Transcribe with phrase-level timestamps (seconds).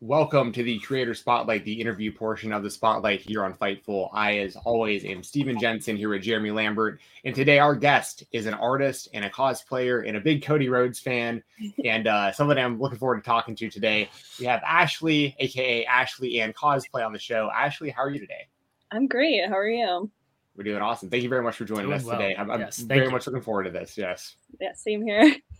[0.00, 4.10] Welcome to the Creator Spotlight, the interview portion of the Spotlight here on Fightful.
[4.12, 7.00] I, as always, am Steven Jensen here with Jeremy Lambert.
[7.24, 11.00] And today, our guest is an artist and a cosplayer and a big Cody Rhodes
[11.00, 11.42] fan,
[11.84, 14.10] and uh, somebody I'm looking forward to talking to today.
[14.38, 17.50] We have Ashley, aka Ashley and Cosplay, on the show.
[17.54, 18.48] Ashley, how are you today?
[18.90, 19.48] I'm great.
[19.48, 20.10] How are you?
[20.56, 21.08] We're doing awesome.
[21.08, 22.18] Thank you very much for joining Doing us well.
[22.18, 22.36] today.
[22.36, 23.10] I'm, I'm Yes, very you.
[23.10, 23.96] much looking forward to this.
[23.96, 24.36] Yes.
[24.60, 25.36] Yeah, same here.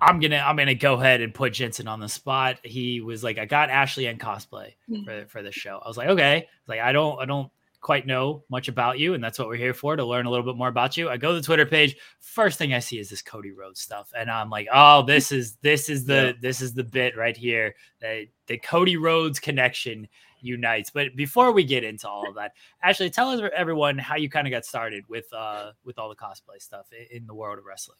[0.00, 2.58] I'm gonna I'm gonna go ahead and put Jensen on the spot.
[2.64, 5.04] He was like, I got Ashley and cosplay Mm.
[5.04, 5.80] for for the show.
[5.84, 6.36] I was like, okay.
[6.36, 7.50] I was like, I don't I don't
[7.82, 10.44] quite know much about you, and that's what we're here for to learn a little
[10.44, 11.08] bit more about you.
[11.08, 11.96] I go to the Twitter page.
[12.18, 15.56] First thing I see is this Cody Rhodes stuff, and I'm like, oh, this is
[15.62, 16.32] this is the Yeah.
[16.40, 17.74] this is the bit right here.
[18.00, 20.08] The the Cody Rhodes connection
[20.42, 20.90] unites.
[20.90, 24.46] But before we get into all of that, Ashley, tell us everyone how you kind
[24.46, 27.98] of got started with uh with all the cosplay stuff in the world of wrestling.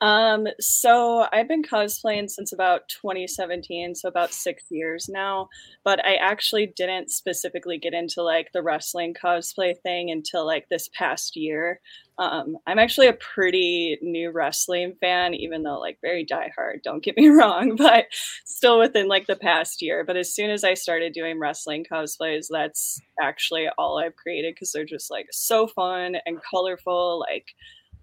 [0.00, 5.48] Um, so I've been cosplaying since about 2017, so about six years now.
[5.82, 10.90] But I actually didn't specifically get into like the wrestling cosplay thing until like this
[10.98, 11.80] past year.
[12.18, 17.16] Um, I'm actually a pretty new wrestling fan, even though like very diehard, don't get
[17.16, 18.06] me wrong, but
[18.44, 20.04] still within like the past year.
[20.04, 24.72] But as soon as I started doing wrestling cosplays, that's actually all I've created because
[24.72, 27.20] they're just like so fun and colorful.
[27.20, 27.46] Like,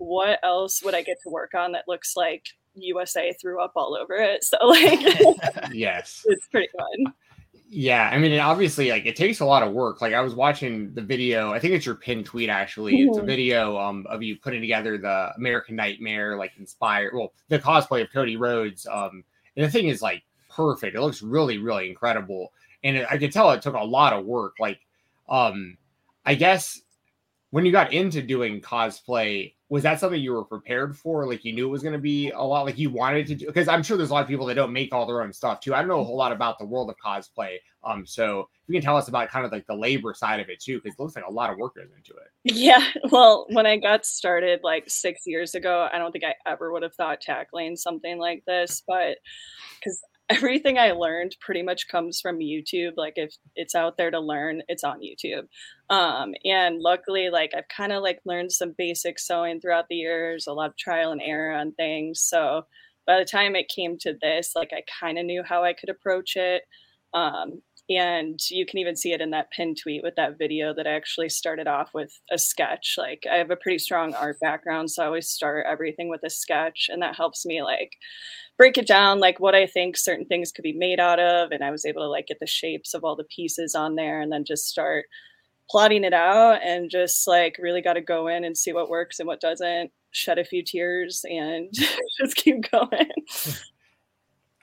[0.01, 3.95] what else would I get to work on that looks like USA threw up all
[3.95, 4.43] over it?
[4.43, 4.99] So like
[5.71, 6.23] Yes.
[6.29, 7.13] it's pretty fun.
[7.73, 10.01] Yeah, I mean, it obviously, like it takes a lot of work.
[10.01, 11.53] Like I was watching the video.
[11.53, 12.49] I think it's your pinned tweet.
[12.49, 13.25] Actually, it's a Mhm.
[13.25, 17.13] video um of you putting together the American Nightmare, like inspired.
[17.13, 18.85] Well, the cosplay of Cody Rhodes.
[18.87, 19.23] Um,
[19.55, 20.95] and the thing is like perfect.
[20.97, 22.51] It looks really, really incredible.
[22.83, 24.55] And it, I could tell it took a lot of work.
[24.59, 24.79] Like,
[25.29, 25.77] um,
[26.25, 26.81] I guess
[27.51, 31.27] when you got into doing cosplay, was that something you were prepared for?
[31.27, 33.45] Like you knew it was going to be a lot, like you wanted to do?
[33.45, 35.59] Because I'm sure there's a lot of people that don't make all their own stuff
[35.59, 35.75] too.
[35.75, 37.57] I don't know a whole lot about the world of cosplay.
[37.83, 40.49] Um, so if you can tell us about kind of like the labor side of
[40.49, 42.55] it too, because it looks like a lot of work goes into it.
[42.55, 46.71] Yeah, well, when I got started like six years ago, I don't think I ever
[46.71, 49.17] would have thought tackling something like this, but
[49.79, 52.93] because everything I learned pretty much comes from YouTube.
[52.97, 55.47] Like if it's out there to learn, it's on YouTube.
[55.89, 60.47] Um, and luckily, like I've kind of like learned some basic sewing throughout the years,
[60.47, 62.21] a lot of trial and error on things.
[62.21, 62.65] So
[63.05, 65.89] by the time it came to this, like I kind of knew how I could
[65.89, 66.63] approach it.
[67.13, 67.61] Um,
[67.97, 70.91] and you can even see it in that pin tweet with that video that I
[70.91, 72.95] actually started off with a sketch.
[72.97, 76.29] Like I have a pretty strong art background, so I always start everything with a
[76.29, 77.93] sketch, and that helps me like
[78.57, 81.63] break it down like what I think certain things could be made out of, and
[81.63, 84.31] I was able to like get the shapes of all the pieces on there, and
[84.31, 85.05] then just start
[85.69, 89.19] plotting it out, and just like really got to go in and see what works
[89.19, 89.91] and what doesn't.
[90.13, 91.73] Shed a few tears and
[92.19, 93.09] just keep going.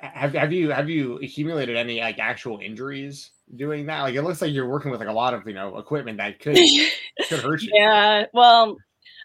[0.01, 4.03] Have, have you have you accumulated any like actual injuries doing that?
[4.03, 6.39] Like it looks like you're working with like a lot of you know equipment that
[6.39, 6.57] could
[7.29, 7.71] could hurt you.
[7.75, 8.77] Yeah, well,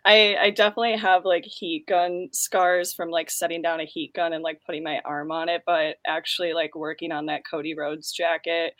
[0.03, 4.33] I I definitely have like heat gun scars from like setting down a heat gun
[4.33, 8.11] and like putting my arm on it, but actually like working on that Cody Rhodes
[8.11, 8.73] jacket,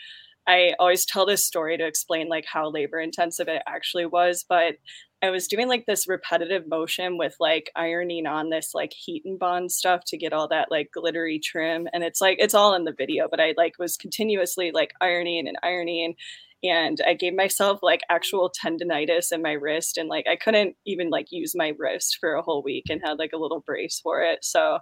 [0.48, 4.76] I always tell this story to explain like how labor intensive it actually was, but
[5.22, 9.40] I was doing like this repetitive motion with like ironing on this like heat and
[9.40, 12.84] bond stuff to get all that like glittery trim and it's like it's all in
[12.84, 16.16] the video, but I like was continuously like ironing and ironing
[16.62, 21.10] and I gave myself like actual tendonitis in my wrist and like I couldn't even
[21.10, 24.22] like use my wrist for a whole week and had like a little brace for
[24.22, 24.44] it.
[24.44, 24.80] So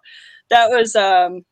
[0.49, 1.43] that was um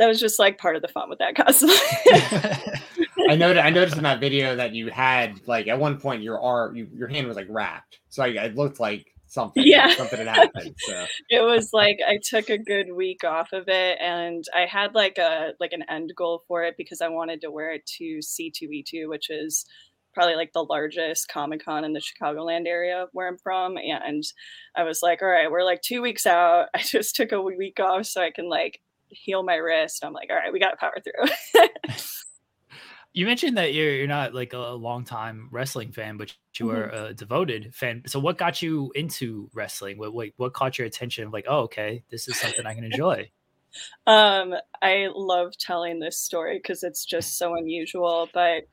[0.00, 2.80] that was just like part of the fun with that cosplay.
[3.28, 3.64] I noticed.
[3.64, 6.88] I noticed in that video that you had like at one point your arm, you,
[6.94, 9.62] your hand was like wrapped, so I, it looked like something.
[9.64, 9.94] Yeah.
[9.94, 10.74] something had happened.
[10.78, 14.94] So it was like I took a good week off of it and I had
[14.94, 18.20] like a like an end goal for it because I wanted to wear it to
[18.20, 19.66] C2E2 which is
[20.14, 24.24] probably like the largest Comic Con in the Chicagoland area where I'm from and
[24.74, 27.78] I was like all right we're like 2 weeks out I just took a week
[27.78, 30.76] off so I can like heal my wrist I'm like all right we got to
[30.76, 31.62] power through
[33.12, 36.90] You mentioned that you're you're not like a long time wrestling fan, but you are
[36.90, 38.04] a devoted fan.
[38.06, 39.98] So, what got you into wrestling?
[39.98, 41.32] What, what what caught your attention?
[41.32, 43.30] Like, oh, okay, this is something I can enjoy.
[44.04, 48.28] Um, I love telling this story because it's just so unusual.
[48.34, 48.64] But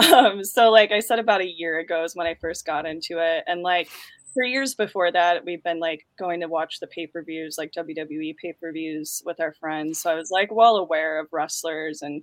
[0.12, 3.18] um, so like I said, about a year ago is when I first got into
[3.24, 3.88] it, and like
[4.34, 7.72] for years before that, we've been like going to watch the pay per views, like
[7.72, 10.00] WWE pay per views, with our friends.
[10.00, 12.22] So I was like well aware of wrestlers and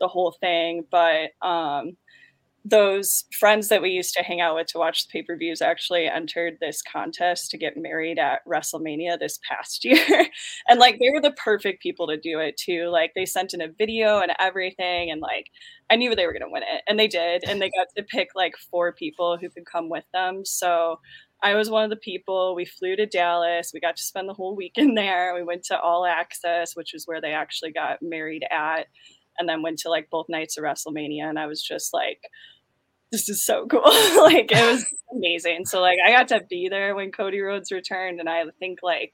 [0.00, 1.96] the whole thing, but um
[2.68, 5.62] those friends that we used to hang out with to watch the pay per views
[5.62, 10.26] actually entered this contest to get married at WrestleMania this past year.
[10.68, 12.88] and like they were the perfect people to do it too.
[12.88, 15.10] Like they sent in a video and everything.
[15.10, 15.46] And like
[15.90, 16.82] I knew they were going to win it.
[16.88, 17.44] And they did.
[17.46, 20.44] And they got to pick like four people who could come with them.
[20.44, 20.98] So
[21.42, 22.54] I was one of the people.
[22.54, 23.70] We flew to Dallas.
[23.72, 25.34] We got to spend the whole weekend there.
[25.34, 28.86] We went to All Access, which is where they actually got married at.
[29.38, 31.28] And then went to like both nights of WrestleMania.
[31.28, 32.20] And I was just like,
[33.12, 33.82] this is so cool.
[33.84, 35.66] like it was amazing.
[35.66, 39.12] So like I got to be there when Cody Rhodes returned, and I think like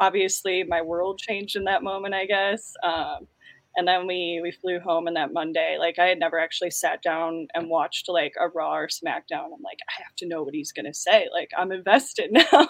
[0.00, 2.72] obviously my world changed in that moment, I guess.
[2.82, 3.28] Um,
[3.76, 7.02] and then we we flew home and that Monday, like I had never actually sat
[7.02, 9.46] down and watched like a Raw or SmackDown.
[9.46, 11.28] I'm like, I have to know what he's gonna say.
[11.32, 12.66] Like I'm invested now.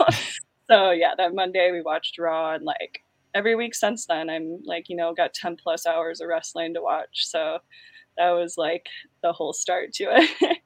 [0.71, 3.03] so yeah, that Monday we watched Raw and like
[3.35, 6.83] every week since then, I'm like, you know, got 10 plus hours of wrestling to
[6.83, 7.27] watch.
[7.27, 7.59] So
[8.17, 8.87] that was like
[9.23, 10.59] the whole start to it.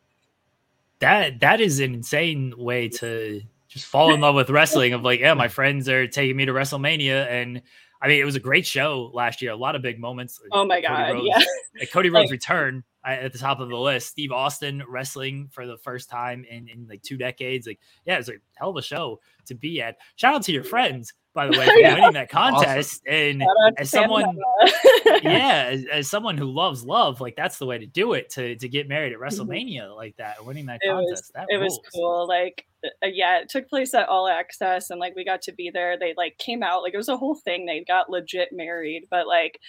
[1.00, 4.92] that that is an insane way to just fall in love with wrestling.
[4.92, 7.62] Of like, yeah, my friends are taking me to WrestleMania, and
[8.00, 9.52] I mean, it was a great show last year.
[9.52, 10.40] A lot of big moments.
[10.52, 11.82] Oh my Cody god, Rhodes, yeah.
[11.82, 14.08] Uh, Cody Rhodes' like, return uh, at the top of the list.
[14.08, 17.66] Steve Austin wrestling for the first time in in like two decades.
[17.66, 19.96] Like, yeah, it was a hell of a show to be at.
[20.16, 23.02] Shout out to your friends by the way, for winning that contest.
[23.06, 23.42] Awesome.
[23.42, 23.44] And
[23.78, 24.36] as someone,
[25.22, 28.56] yeah, as, as, someone who loves love, like that's the way to do it to
[28.56, 29.40] to get married at mm-hmm.
[29.40, 29.94] WrestleMania mm-hmm.
[29.94, 31.10] like that, winning that it contest.
[31.10, 31.78] Was, that it rules.
[31.78, 32.26] was cool.
[32.26, 35.70] Like, uh, yeah, it took place at All Access, and like we got to be
[35.70, 35.98] there.
[35.98, 37.66] They like came out like it was a whole thing.
[37.66, 39.60] They got legit married, but like,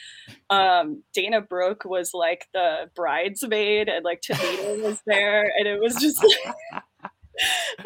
[0.49, 5.95] um, Dana Brooke was like the bridesmaid, and like Tamina was there, and it was
[5.95, 6.25] just.
[6.71, 6.81] I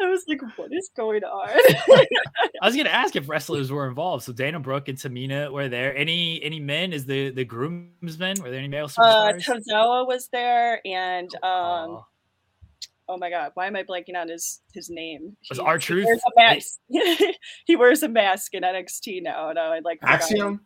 [0.08, 1.48] was like, what is going on?
[2.62, 4.24] I was gonna ask if wrestlers were involved.
[4.24, 5.96] So Dana Brooke and Tamina were there.
[5.96, 6.92] Any any men?
[6.92, 8.42] Is the the groomsmen?
[8.42, 9.48] Were there any male uh, superstars?
[9.48, 12.04] Uh, Tozawa was there, and um, oh.
[13.08, 13.16] oh.
[13.18, 15.36] my god, why am I blanking on his his name?
[15.48, 16.04] Was R-Truth?
[16.04, 17.36] He wears a mask.
[17.66, 20.60] he wears a mask in NXT now, and I like Axiom.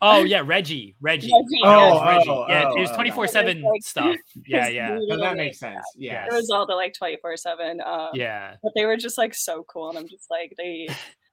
[0.00, 1.30] Oh yeah, Reggie, Reggie.
[1.32, 1.60] Reggie.
[1.64, 2.28] Oh, Reggie.
[2.28, 4.16] Oh, yeah, oh, it was twenty four seven stuff.
[4.46, 4.98] Yeah, yeah.
[5.08, 5.84] So that makes sense.
[5.96, 7.80] Yeah, it was all the like twenty four seven.
[7.80, 10.88] Um, yeah, but they were just like so cool, and I'm just like they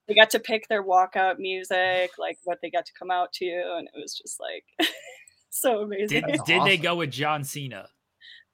[0.08, 3.46] they got to pick their walkout music, like what they got to come out to,
[3.46, 4.64] and it was just like
[5.50, 6.22] so amazing.
[6.22, 7.88] Did, did they go with John Cena?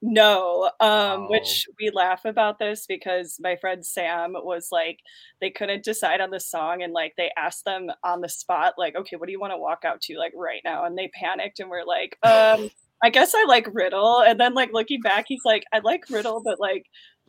[0.00, 1.26] No, um, oh.
[1.28, 5.00] which we laugh about this because my friend Sam was like,
[5.40, 8.94] they couldn't decide on the song, and like they asked them on the spot, like,
[8.94, 10.84] okay, what do you want to walk out to, like right now?
[10.84, 12.70] And they panicked and were like, um,
[13.02, 14.22] I guess I like Riddle.
[14.22, 16.86] And then like looking back, he's like, I like Riddle, but like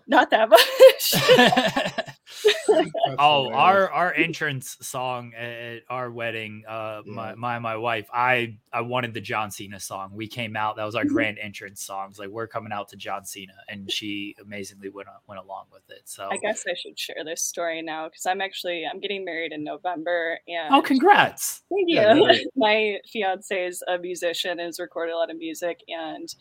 [0.08, 0.50] not that
[2.00, 2.16] much.
[3.18, 3.56] oh, hilarious.
[3.56, 7.14] our our entrance song at our wedding, uh, yeah.
[7.14, 10.12] my my my wife, I I wanted the John Cena song.
[10.14, 10.76] We came out.
[10.76, 12.20] That was our grand entrance songs.
[12.20, 16.02] Like we're coming out to John Cena, and she amazingly went went along with it.
[16.06, 19.52] So I guess I should share this story now because I'm actually I'm getting married
[19.52, 20.40] in November.
[20.48, 21.64] And oh, congrats!
[21.70, 21.96] Thank you.
[21.96, 26.34] Yeah, my fiance is a musician and has recorded a lot of music and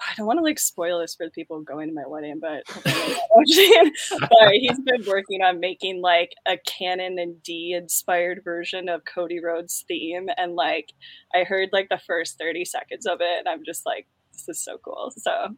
[0.00, 2.62] I don't want to like spoil this for the people going to my wedding, but
[2.84, 9.40] but he's been working on making like a canon and D inspired version of Cody
[9.42, 10.92] Rhodes' theme, and like
[11.34, 14.62] I heard like the first thirty seconds of it, and I'm just like, this is
[14.62, 15.12] so cool.
[15.16, 15.48] So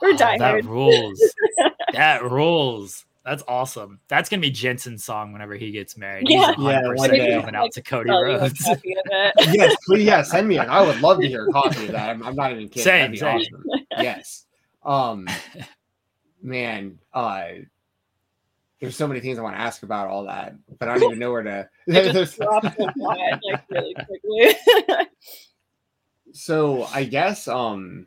[0.00, 0.38] we're oh, dying.
[0.38, 1.20] That rules.
[1.92, 3.04] that rules.
[3.24, 4.00] That's awesome.
[4.08, 6.26] That's gonna be Jensen's song whenever he gets married.
[6.28, 7.38] Yeah, yeah one day.
[7.38, 8.66] coming out to Cody Rhodes.
[9.52, 10.58] yes, please, yeah, send me.
[10.58, 10.68] it.
[10.68, 12.10] I would love to hear a copy of that.
[12.10, 12.82] I'm, I'm not even kidding.
[12.82, 13.40] Same, same.
[13.40, 13.79] Awesome.
[14.02, 14.46] Yes.
[14.84, 15.26] Um,
[16.42, 17.48] man, uh,
[18.80, 21.18] there's so many things I want to ask about all that, but I don't even
[21.18, 21.68] know where to.
[21.86, 22.10] like
[23.70, 24.54] really quickly.
[26.32, 28.06] so I guess, um,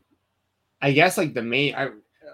[0.81, 1.75] I guess like the main.
[1.75, 1.89] I,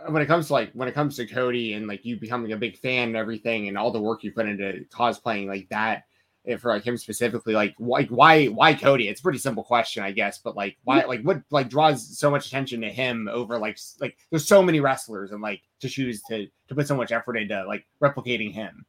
[0.07, 2.57] when it comes to like when it comes to Cody and like you becoming a
[2.57, 6.03] big fan and everything and all the work you put into cosplaying like that
[6.47, 9.07] eh, for like him specifically like like why why Cody?
[9.07, 12.29] It's a pretty simple question I guess but like why like what like draws so
[12.29, 16.21] much attention to him over like like there's so many wrestlers and like to choose
[16.29, 18.85] to to put so much effort into like replicating him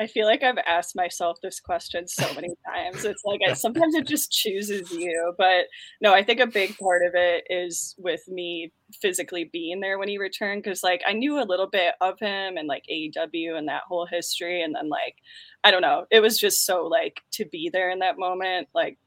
[0.00, 3.04] I feel like I've asked myself this question so many times.
[3.04, 5.34] It's like I, sometimes it just chooses you.
[5.36, 5.66] But
[6.00, 10.08] no, I think a big part of it is with me physically being there when
[10.08, 13.68] he returned because like I knew a little bit of him and like AEW and
[13.68, 14.62] that whole history.
[14.62, 15.16] And then like,
[15.62, 18.98] I don't know, it was just so like to be there in that moment, like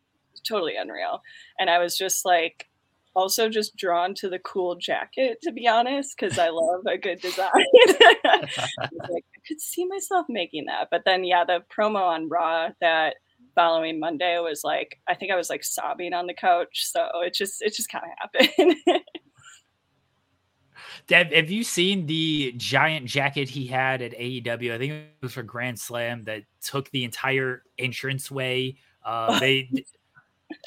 [0.47, 1.21] totally unreal.
[1.59, 2.67] And I was just like,
[3.15, 7.21] also just drawn to the cool jacket, to be honest, because I love a good
[7.21, 7.51] design.
[8.25, 10.89] like, I could see myself making that.
[10.91, 13.15] But then, yeah, the promo on Raw that
[13.55, 16.85] following Monday was like, I think I was like sobbing on the couch.
[16.85, 18.75] So it just, it just kind of happened.
[21.07, 24.73] Deb, have you seen the giant jacket he had at AEW?
[24.73, 28.75] I think it was for Grand Slam that took the entire entranceway.
[29.03, 29.69] Uh, they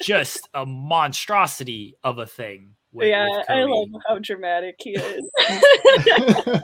[0.01, 2.75] just a monstrosity of a thing.
[2.91, 5.29] With, yeah, with I love how dramatic he is.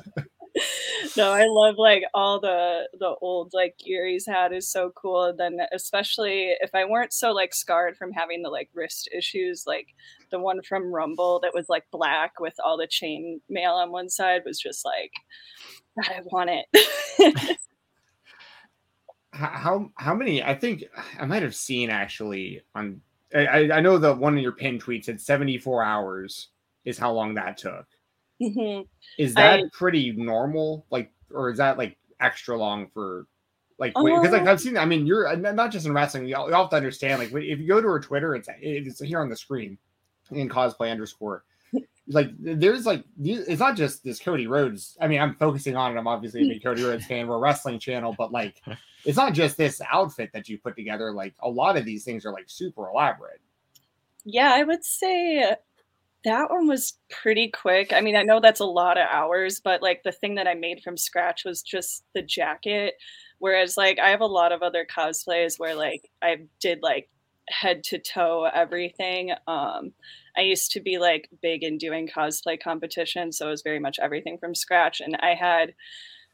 [1.17, 5.25] no, I love like all the the old like gear he's had is so cool.
[5.25, 9.65] And then especially if I weren't so like scarred from having the like wrist issues,
[9.67, 9.87] like
[10.31, 14.09] the one from Rumble that was like black with all the chain mail on one
[14.09, 15.11] side was just like,
[16.03, 17.57] I want it.
[19.31, 20.41] how how many?
[20.41, 20.85] I think
[21.19, 23.01] I might have seen actually on.
[23.33, 26.49] I, I know the one of your pin tweets said 74 hours
[26.83, 27.85] is how long that took.
[28.41, 28.83] Mm-hmm.
[29.17, 30.85] Is that I, pretty normal?
[30.91, 33.27] Like, or is that like extra long for
[33.77, 36.49] like because like uh I've seen I mean you're not just in wrestling you, all
[36.49, 39.35] have to understand like if you go to her Twitter it's it's here on the
[39.35, 39.77] screen
[40.31, 41.43] in cosplay underscore
[42.07, 45.99] like there's like it's not just this Cody Rhodes I mean I'm focusing on it
[45.99, 48.61] I'm obviously a big Cody Rhodes fan we're a wrestling channel but like
[49.05, 52.25] it's not just this outfit that you put together like a lot of these things
[52.25, 53.41] are like super elaborate
[54.23, 55.55] yeah I would say
[56.25, 57.93] that one was pretty quick.
[57.93, 60.55] I mean, I know that's a lot of hours, but like the thing that I
[60.55, 62.95] made from scratch was just the jacket.
[63.37, 67.09] Whereas like I have a lot of other cosplays where like I did like
[67.49, 69.31] head to toe everything.
[69.47, 69.93] Um
[70.37, 73.99] I used to be like big in doing cosplay competitions, so it was very much
[73.99, 75.01] everything from scratch.
[75.01, 75.73] And I had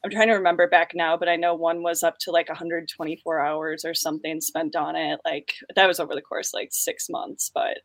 [0.04, 3.40] I'm trying to remember back now, but I know one was up to like 124
[3.40, 5.20] hours or something spent on it.
[5.24, 7.80] Like that was over the course like six months, but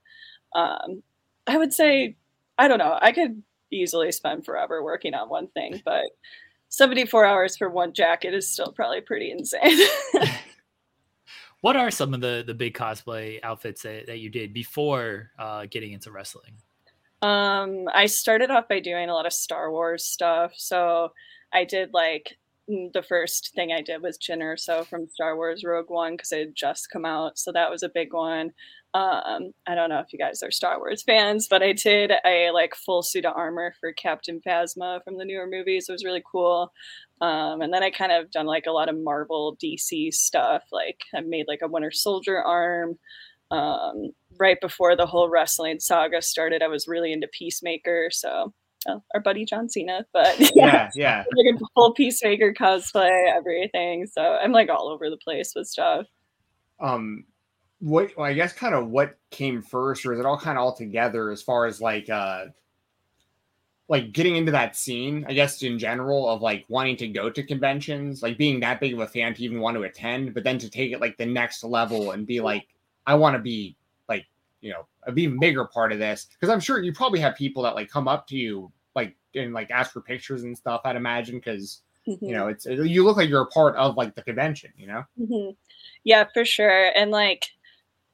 [0.59, 1.03] um
[1.47, 2.17] I would say,
[2.59, 3.43] I don't know, I could
[3.73, 6.05] easily spend forever working on one thing, but
[6.69, 9.79] 74 hours for one jacket is still probably pretty insane.
[11.67, 15.67] what are some of the the big cosplay outfits that, that you did before uh,
[15.69, 16.53] getting into wrestling?
[17.23, 20.53] Um, I started off by doing a lot of Star Wars stuff.
[20.55, 21.11] So
[21.53, 22.37] I did like
[22.69, 26.39] the first thing I did was Jyn Erso from Star Wars Rogue One because it
[26.39, 27.37] had just come out.
[27.37, 28.53] So that was a big one.
[28.95, 32.53] Um, I don't know if you guys are Star Wars fans, but I did a
[32.53, 35.89] like full suit of armor for Captain Phasma from the newer movies.
[35.89, 36.73] It was really cool.
[37.21, 40.65] Um, and then I kind of done like a lot of Marvel DC stuff.
[40.71, 42.99] Like I made like a Winter Soldier arm.
[43.51, 48.09] Um, right before the whole wrestling saga started, I was really into Peacemaker.
[48.11, 48.53] So
[48.87, 54.07] well, our buddy John Cena, but yeah, yeah, like a full Peacemaker cosplay, everything.
[54.07, 56.07] So I'm like all over the place with stuff.
[56.81, 57.25] Um,
[57.79, 60.65] what well, I guess kind of what came first, or is it all kind of
[60.65, 62.47] all together as far as like uh
[63.89, 67.43] like getting into that scene, I guess in general of like wanting to go to
[67.43, 70.59] conventions, like being that big of a fan to even want to attend, but then
[70.59, 72.67] to take it like the next level and be like,
[73.07, 73.77] I want to be
[74.09, 74.27] like,
[74.61, 76.27] you know, a even bigger part of this.
[76.33, 79.55] Because I'm sure you probably have people that like come up to you like and
[79.55, 82.25] like ask for pictures and stuff, I'd imagine, because mm-hmm.
[82.25, 85.05] you know, it's you look like you're a part of like the convention, you know?
[85.21, 85.51] Mm-hmm.
[86.03, 86.91] Yeah, for sure.
[86.97, 87.45] And like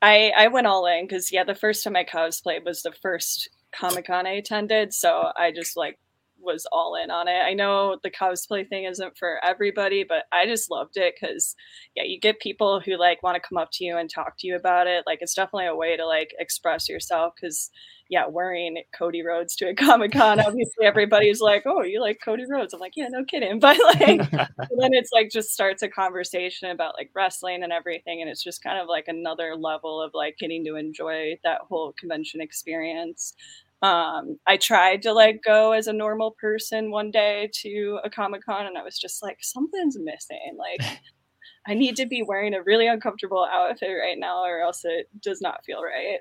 [0.03, 3.49] I I went all in because yeah, the first time I cosplayed was the first
[3.73, 5.99] Comic Con I attended, so I just like
[6.43, 7.41] was all in on it.
[7.41, 11.55] I know the cosplay thing isn't for everybody, but I just loved it because
[11.95, 14.47] yeah, you get people who like want to come up to you and talk to
[14.47, 15.05] you about it.
[15.07, 17.71] Like it's definitely a way to like express yourself because
[18.13, 22.45] yeah, wearing Cody Rhodes to a Comic Con, obviously everybody's like, "Oh, you like Cody
[22.49, 26.71] Rhodes?" I'm like, "Yeah, no kidding." But like, then it's like just starts a conversation
[26.71, 30.37] about like wrestling and everything, and it's just kind of like another level of like
[30.39, 33.35] getting to enjoy that whole convention experience.
[33.83, 38.45] Um, I tried to like go as a normal person one day to a Comic
[38.45, 40.57] Con, and I was just like, something's missing.
[40.57, 40.81] Like,
[41.67, 45.41] I need to be wearing a really uncomfortable outfit right now, or else it does
[45.41, 46.19] not feel right.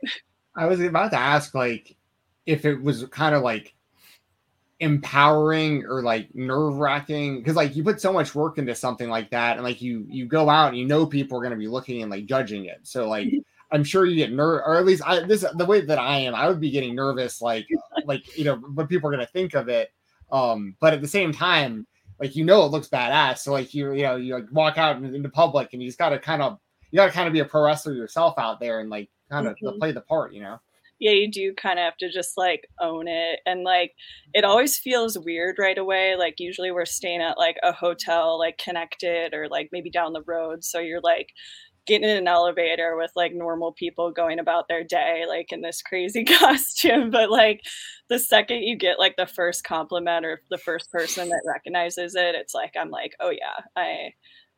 [0.55, 1.95] I was about to ask, like,
[2.45, 3.75] if it was kind of like
[4.81, 9.29] empowering or like nerve wracking because like you put so much work into something like
[9.29, 11.67] that and like you you go out and you know people are going to be
[11.67, 13.27] looking and like judging it so like
[13.71, 16.35] i'm sure you get nervous, or at least i this the way that i am
[16.35, 17.65] i would be getting nervous like
[18.05, 19.91] like you know what people are going to think of it
[20.31, 21.85] um but at the same time
[22.19, 24.97] like you know it looks badass so like you you know you like walk out
[24.97, 26.59] into public and you just got to kind of
[26.91, 29.47] you got to kind of be a pro wrestler yourself out there and like kind
[29.47, 29.79] of mm-hmm.
[29.79, 30.59] play the part, you know?
[30.99, 33.39] Yeah, you do kind of have to just like own it.
[33.47, 33.93] And like
[34.35, 36.15] it always feels weird right away.
[36.15, 40.21] Like usually we're staying at like a hotel, like connected or like maybe down the
[40.27, 40.63] road.
[40.63, 41.29] So you're like
[41.87, 45.81] getting in an elevator with like normal people going about their day like in this
[45.81, 47.61] crazy costume but like
[48.09, 52.35] the second you get like the first compliment or the first person that recognizes it
[52.35, 54.11] it's like i'm like oh yeah i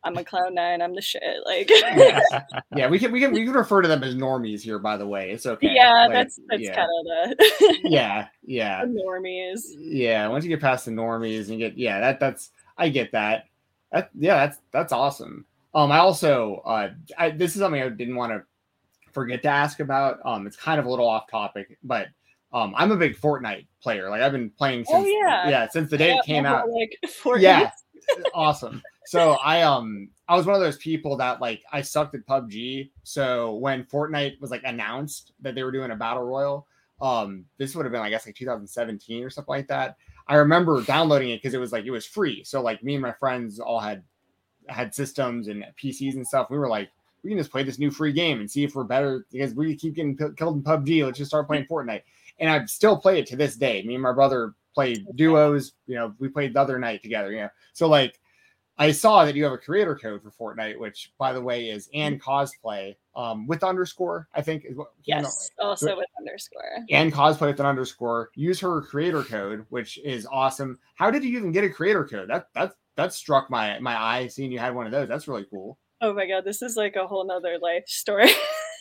[0.03, 0.81] I'm a cloud nine.
[0.81, 1.21] I'm the shit.
[1.45, 2.19] Like, yeah.
[2.75, 4.79] yeah, we can we can we can refer to them as normies here.
[4.79, 5.71] By the way, it's okay.
[5.73, 6.75] Yeah, Like, that's that's yeah.
[6.75, 9.61] kind of the yeah, yeah, the normies.
[9.77, 10.27] yeah.
[10.27, 13.45] Once you get past the normies and get yeah, that that's I get that.
[13.91, 15.45] That yeah, that's that's awesome.
[15.73, 18.43] Um, I also uh, I, this is something I didn't want to
[19.11, 20.19] forget to ask about.
[20.25, 22.07] Um, it's kind of a little off topic, but
[22.51, 24.09] um, I'm a big Fortnite player.
[24.09, 25.49] Like I've been playing Oh, since yeah.
[25.49, 26.69] yeah since the day Yeah, it came out.
[26.69, 27.41] Like, Fortnite.
[27.41, 27.69] yeah
[28.33, 32.25] awesome so i um i was one of those people that like i sucked at
[32.27, 36.67] pubg so when fortnite was like announced that they were doing a battle royal
[37.01, 39.95] um this would have been i guess like 2017 or something like that
[40.27, 43.01] i remember downloading it because it was like it was free so like me and
[43.01, 44.03] my friends all had
[44.67, 46.89] had systems and pcs and stuff we were like
[47.23, 49.75] we can just play this new free game and see if we're better because we
[49.75, 52.01] keep getting p- killed in pubg let's just start playing fortnite
[52.39, 55.95] and i still play it to this day me and my brother played duos you
[55.95, 58.19] know we played the other night together you know so like
[58.77, 61.89] I saw that you have a creator code for Fortnite, which by the way is
[61.93, 65.51] and cosplay um with underscore, I think is what you know, Yes.
[65.59, 66.83] Also with underscore.
[66.89, 68.31] and cosplay with an underscore.
[68.33, 70.79] Use her creator code, which is awesome.
[70.95, 72.29] How did you even get a creator code?
[72.29, 75.07] That that that struck my my eye seeing you had one of those.
[75.07, 75.77] That's really cool.
[76.01, 78.29] Oh my god, this is like a whole nother life story.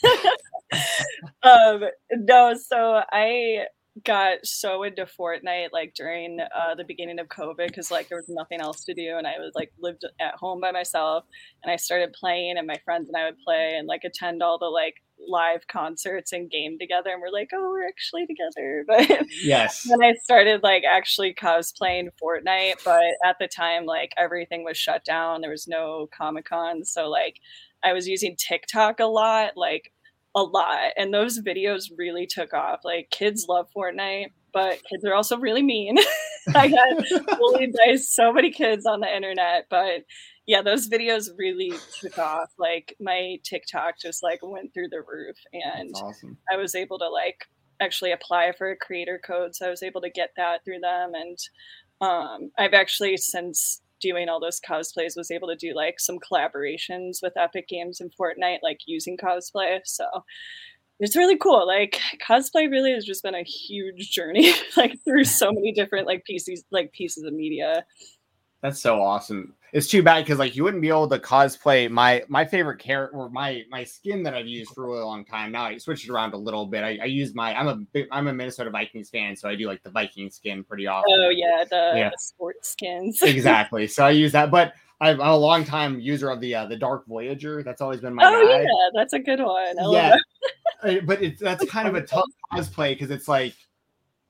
[1.42, 3.66] um no, so I
[4.04, 8.28] got so into Fortnite like during uh, the beginning of COVID because like there was
[8.28, 11.24] nothing else to do and I was like lived at home by myself
[11.62, 14.58] and I started playing and my friends and I would play and like attend all
[14.58, 14.94] the like
[15.26, 18.84] live concerts and game together and we're like, oh, we're actually together.
[18.88, 19.86] But Yes.
[19.88, 25.04] when I started like actually cosplaying Fortnite, but at the time like everything was shut
[25.04, 25.40] down.
[25.40, 27.36] There was no Comic Con, so like
[27.82, 29.92] I was using TikTok a lot, like
[30.34, 32.80] a lot, and those videos really took off.
[32.84, 35.96] Like kids love Fortnite, but kids are also really mean.
[36.54, 40.04] I got bullied by so many kids on the internet, but
[40.46, 42.52] yeah, those videos really took off.
[42.58, 46.38] Like my TikTok just like went through the roof, and awesome.
[46.50, 47.46] I was able to like
[47.80, 51.12] actually apply for a creator code, so I was able to get that through them.
[51.14, 51.38] And
[52.00, 57.22] um, I've actually since doing all those cosplays was able to do like some collaborations
[57.22, 59.78] with Epic Games and Fortnite, like using cosplay.
[59.84, 60.04] So
[60.98, 61.66] it's really cool.
[61.66, 66.24] Like cosplay really has just been a huge journey, like through so many different like
[66.24, 67.86] pieces, like pieces of media.
[68.62, 69.54] That's so awesome.
[69.72, 73.16] It's too bad because like you wouldn't be able to cosplay my my favorite character
[73.16, 75.50] or my my skin that I've used for a really long time.
[75.50, 76.84] Now I switched it around a little bit.
[76.84, 79.66] I, I use my I'm a big I'm a Minnesota Vikings fan, so I do
[79.66, 81.12] like the Viking skin pretty often.
[81.12, 82.10] Oh yeah, the, Yeah.
[82.10, 83.20] the sports skins.
[83.22, 83.86] exactly.
[83.88, 87.06] So I use that, but I'm a long time user of the uh, the Dark
[87.06, 87.62] Voyager.
[87.64, 88.62] That's always been my oh guy.
[88.62, 89.78] yeah, that's a good one.
[89.78, 90.16] I Yeah.
[90.82, 93.54] Uh, but it's that's kind of a tough cosplay because it's like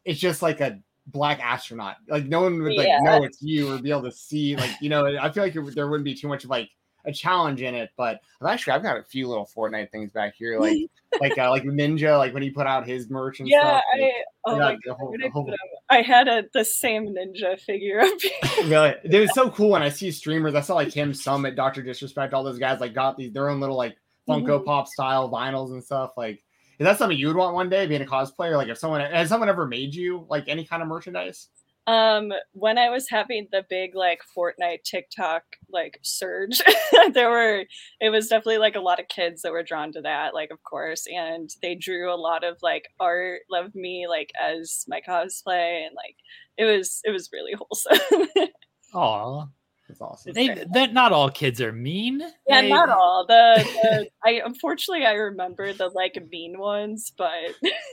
[0.04, 1.96] it's just like a black astronaut.
[2.08, 2.98] Like no one would like Yeah.
[3.02, 4.56] know it's you or be able to see.
[4.56, 6.68] Like you know, I feel like it, there wouldn't be too much of like
[7.04, 7.90] a challenge in it.
[7.96, 10.78] But I've actually I've got a few little Fortnite things back here, like
[11.20, 13.82] like uh, like Ninja, like when he put out his merch and Yeah, stuff.
[13.94, 14.12] like, I
[14.46, 15.54] oh I my whole- I whole-
[15.90, 18.64] I had a the same ninja figure up here.
[18.68, 20.54] really, it was so cool when I see streamers.
[20.54, 23.60] I saw like him, Summit, Doctor Disrespect, all those guys like got these their own
[23.60, 23.96] little like
[24.28, 24.64] Funko Mhm.
[24.64, 26.12] Pop style vinyls and stuff.
[26.16, 26.42] Like,
[26.78, 28.56] is that something you would want one day, being a cosplayer?
[28.56, 31.48] Like, if someone has someone ever made you like any kind of merchandise?
[31.88, 36.62] Um, when I was having the big like Fortnite TikTok like surge,
[37.12, 37.64] there were
[38.00, 40.62] it was definitely like a lot of kids that were drawn to that, like of
[40.62, 45.84] course, and they drew a lot of like art of me like as my cosplay,
[45.84, 46.16] and like
[46.56, 48.28] it was it was really wholesome.
[48.94, 49.46] Aw.
[49.88, 50.32] That's awesome.
[50.32, 52.20] They that not all kids are mean.
[52.48, 57.32] yeah, They- not all the, the I unfortunately I remember the like mean ones, but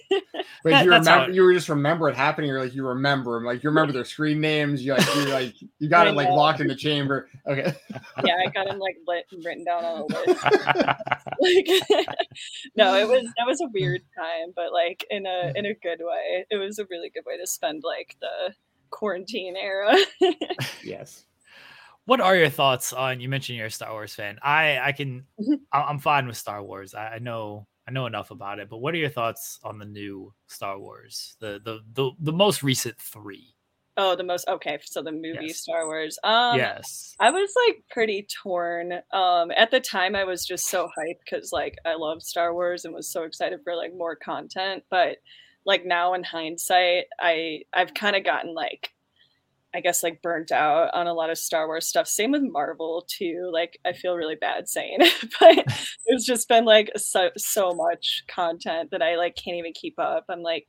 [0.10, 0.22] But
[0.64, 2.50] That- you remember, it- you just remember it happening.
[2.50, 4.86] You're like, you remember them, like you remember their screen names.
[4.86, 7.28] You like, you like, you got it like locked in the chamber.
[7.48, 7.74] Okay,
[8.24, 10.44] yeah, I got them like lit and written down on a list.
[11.42, 12.08] like
[12.76, 16.00] no it was that was a weird time but like in a in a good
[16.02, 18.54] way it was a really good way to spend like the
[18.90, 19.96] quarantine era
[20.84, 21.24] yes.
[22.10, 23.20] What are your thoughts on?
[23.22, 24.40] You mentioned you're a Star Wars fan.
[24.42, 25.60] I I can Mhm.
[25.72, 26.94] I- I'm fine with Star Wars.
[26.94, 28.70] I, I know I know enough about it.
[28.70, 31.36] But what are your thoughts on the new Star Wars?
[31.40, 33.56] The the the, the most recent three.
[33.98, 35.58] oh the most okay so the movie Yes.
[35.66, 37.16] star wars um yes.
[37.20, 41.52] i was like pretty torn um at the time i was just so hyped because
[41.52, 45.18] like i love star wars and was so excited for like more content but
[45.66, 48.84] like now in hindsight i i've kind of gotten like
[49.74, 52.08] I guess like burnt out on a lot of Star Wars stuff.
[52.08, 53.50] Same with Marvel too.
[53.54, 55.66] Like I feel really bad saying it, but
[56.06, 60.26] it's just been like so so much content that I like can't even keep up.
[60.30, 60.68] I'm like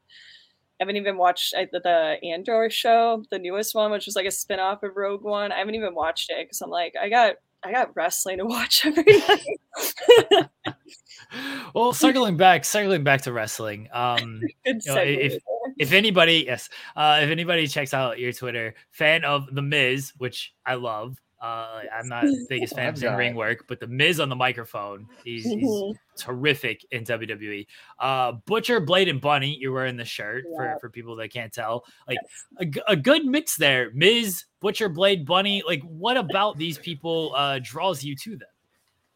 [0.81, 4.31] I haven't even watched the, the Andor show, the newest one, which was like a
[4.31, 5.53] spin-off of Rogue One.
[5.53, 8.83] I haven't even watched it because I'm like, I got I got wrestling to watch
[8.87, 10.49] every night.
[11.75, 13.89] well, circling back, circling back to wrestling.
[13.93, 15.43] Um, you know, if,
[15.79, 20.55] if anybody, yes, uh, if anybody checks out your Twitter, fan of the Miz, which
[20.65, 21.21] I love.
[21.41, 24.37] Uh, I'm not the biggest fan of his ring work, but the Miz on the
[24.37, 25.93] microphone, he's, he's mm-hmm.
[26.19, 27.67] terrific in WWE.
[27.99, 30.75] Uh, Butcher, Blade, and Bunny, you're wearing the shirt yeah.
[30.75, 31.85] for, for people that can't tell.
[32.07, 32.19] Like
[32.61, 32.75] yes.
[32.89, 33.91] a, a good mix there.
[33.95, 35.63] Miz, Butcher, Blade, Bunny.
[35.67, 38.49] Like, what about these people uh, draws you to them?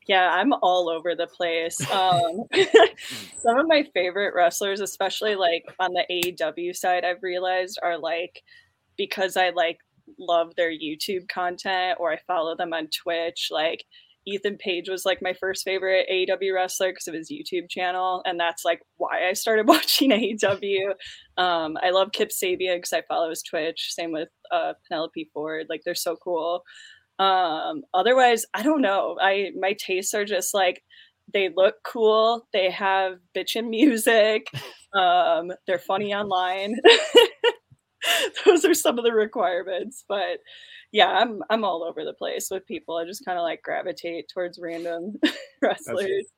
[0.06, 1.78] Yeah, I'm all over the place.
[1.94, 2.44] Um,
[3.38, 8.42] some of my favorite wrestlers, especially like on the AEW side, I've realized are like
[8.96, 9.78] because I like
[10.18, 13.48] love their YouTube content or I follow them on Twitch.
[13.50, 13.84] Like
[14.26, 18.40] Ethan Page was like my first favorite AEW wrestler because of his YouTube channel, and
[18.40, 20.92] that's like why I started watching AEW.
[21.36, 23.92] Um, I love Kip Sabian because I follow his Twitch.
[23.92, 26.62] Same with uh, Penelope Ford; like they're so cool.
[27.18, 29.16] Um, otherwise, I don't know.
[29.20, 30.82] I my tastes are just like
[31.32, 32.46] they look cool.
[32.52, 34.46] They have bitchin' music.
[34.94, 36.76] Um, they're funny online.
[38.44, 40.38] Those are some of the requirements, but
[40.92, 42.96] yeah, I'm I'm all over the place with people.
[42.96, 45.14] I just kind of like gravitate towards random
[45.62, 46.08] wrestlers.
[46.08, 46.32] That's,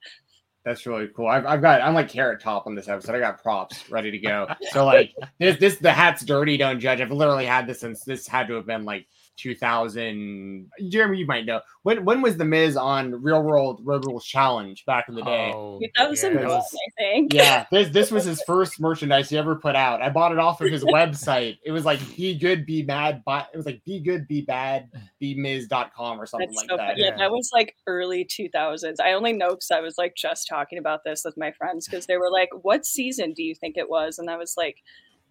[0.64, 1.28] that's really cool.
[1.28, 3.14] I've, I've got I'm like carrot top on this episode.
[3.14, 4.48] I got props ready to go.
[4.72, 6.56] So like this this the hat's dirty.
[6.56, 7.00] Don't judge.
[7.00, 10.70] I've literally had this since this had to have been like 2000.
[10.88, 14.84] Jeremy, you might know when when was the Miz on Real World Road Rules Challenge
[14.86, 15.52] back in the day?
[15.54, 17.32] Oh, 2001, yeah, was, I think.
[17.32, 20.02] Yeah, this this was his first merchandise he ever put out.
[20.02, 21.58] I bought it off of his website.
[21.64, 24.90] It was like be good, be mad, but it was like be good, be bad,
[25.20, 26.98] be Miz.com or something That's like so that.
[26.98, 28.96] Yeah, yeah, that was like early 2000s.
[29.00, 32.06] I only know because I was like just talking about this with my friends because
[32.06, 34.82] they were like, "What season do you think it was?" And I was like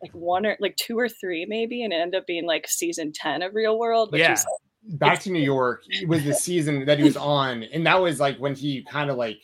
[0.01, 3.11] like one or like two or three maybe, and it ended up being like season
[3.11, 4.11] ten of Real World.
[4.11, 4.33] Which yeah.
[4.33, 7.99] Is, like, Back to New York was the season that he was on, and that
[7.99, 9.39] was like when he kind of like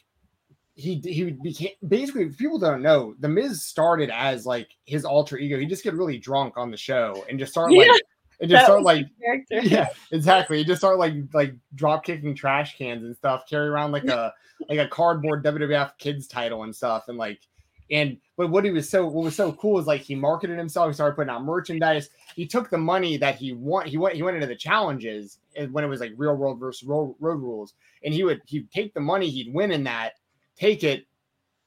[0.75, 5.57] he he became basically people don't know the Miz started as like his alter ego.
[5.57, 7.97] He just get really drunk on the show and just start like yeah,
[8.39, 9.07] and just start like
[9.49, 10.59] yeah exactly.
[10.59, 13.45] He just start like like drop kicking trash cans and stuff.
[13.49, 14.33] Carry around like a
[14.69, 17.41] like a cardboard WWF kids title and stuff and like
[17.91, 20.87] and but what he was so what was so cool is like he marketed himself.
[20.87, 22.09] He started putting out merchandise.
[22.35, 23.85] He took the money that he won.
[23.85, 25.39] He went he went into the challenges
[25.71, 27.73] when it was like real world versus road, road rules,
[28.03, 30.13] and he would he'd take the money he'd win in that,
[30.55, 31.05] take it,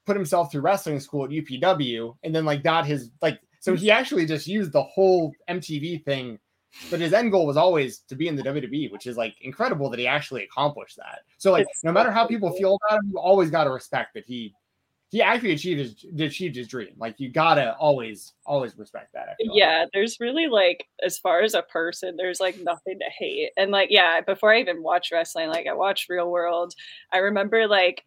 [0.06, 3.90] put himself through wrestling school at UPW, and then like got his like so he
[3.90, 6.38] actually just used the whole MTV thing
[6.90, 9.88] but his end goal was always to be in the WWE, which is like incredible
[9.90, 11.20] that he actually accomplished that.
[11.38, 14.24] So like no matter how people feel about him, you always got to respect that
[14.24, 14.52] he
[15.14, 16.90] he actually achieved his achieved his dream.
[16.98, 19.36] Like you gotta always always respect that.
[19.38, 19.90] Yeah, like.
[19.92, 23.52] there's really like as far as a person, there's like nothing to hate.
[23.56, 26.74] And like yeah, before I even watched wrestling, like I watched Real World.
[27.12, 28.02] I remember like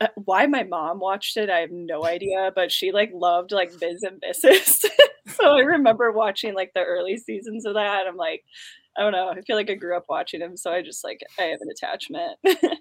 [0.00, 3.70] uh, why my mom watched it, I have no idea, but she like loved like
[3.80, 4.84] Miz and Mrs.
[5.28, 8.08] so I remember watching like the early seasons of that.
[8.08, 8.42] I'm like,
[8.96, 9.28] I don't know.
[9.28, 11.70] I feel like I grew up watching him, so I just like I have an
[11.70, 12.36] attachment.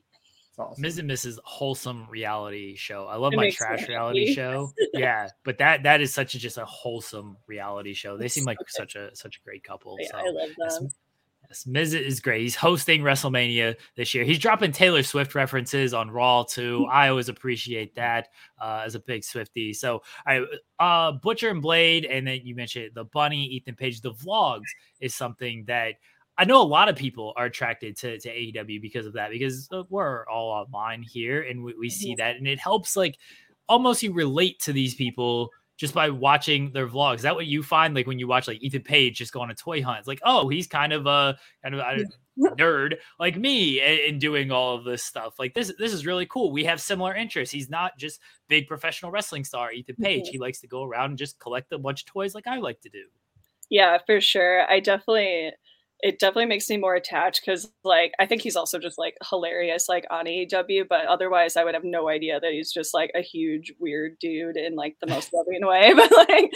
[0.57, 0.81] awesome.
[0.81, 1.37] Miz and Mrs.
[1.43, 3.05] wholesome reality show.
[3.05, 4.71] I love it my trash reality show.
[4.93, 8.17] yeah, but that that is such a just a wholesome reality show.
[8.17, 9.97] They seem like such a such a great couple.
[9.99, 10.89] Yeah, so I love them.
[11.49, 12.41] Yes, Miz is great.
[12.41, 14.25] He's hosting WrestleMania this year.
[14.25, 16.85] He's dropping Taylor Swift references on Raw too.
[16.91, 18.29] I always appreciate that
[18.61, 19.71] uh, as a big Swifty.
[19.71, 20.45] So I
[20.79, 24.01] uh, Butcher and Blade, and then you mentioned the Bunny, Ethan Page.
[24.01, 24.67] The vlogs
[24.99, 25.93] is something that
[26.37, 29.67] I know a lot of people are attracted to, to AEW because of that, because
[29.71, 32.35] uh, we're all online here and we, we see that.
[32.35, 33.17] And it helps, like,
[33.67, 37.17] almost you relate to these people just by watching their vlogs.
[37.17, 37.95] Is that what you find?
[37.95, 40.21] Like, when you watch, like, Ethan Page just go on a toy hunt, it's like,
[40.23, 42.05] oh, he's kind of a kind of a
[42.55, 45.39] nerd like me in doing all of this stuff.
[45.39, 46.51] Like, this, this is really cool.
[46.51, 47.51] We have similar interests.
[47.51, 50.25] He's not just big professional wrestling star, Ethan Page.
[50.25, 50.31] Mm-hmm.
[50.33, 52.79] He likes to go around and just collect a bunch of toys like I like
[52.81, 53.05] to do.
[53.69, 54.69] Yeah, for sure.
[54.69, 55.51] I definitely
[56.01, 59.89] it definitely makes me more attached because like I think he's also just like hilarious
[59.89, 63.21] like on AEW, but otherwise I would have no idea that he's just like a
[63.21, 65.93] huge weird dude in like the most loving way.
[65.97, 66.53] But like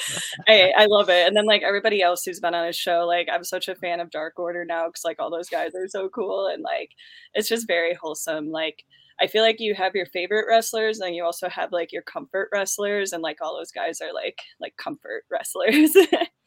[0.48, 1.28] I, I love it.
[1.28, 4.00] And then like everybody else who's been on his show, like I'm such a fan
[4.00, 6.92] of Dark Order now because like all those guys are so cool and like
[7.34, 8.52] it's just very wholesome.
[8.52, 8.84] Like
[9.20, 12.50] I feel like you have your favorite wrestlers and you also have like your comfort
[12.54, 15.96] wrestlers and like all those guys are like like comfort wrestlers.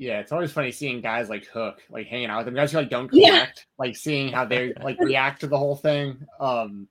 [0.00, 2.54] Yeah, it's always funny seeing guys like Hook like hanging out with them.
[2.54, 3.46] Guys who like don't connect, yeah.
[3.78, 6.26] like seeing how they like react to the whole thing.
[6.40, 6.88] Um,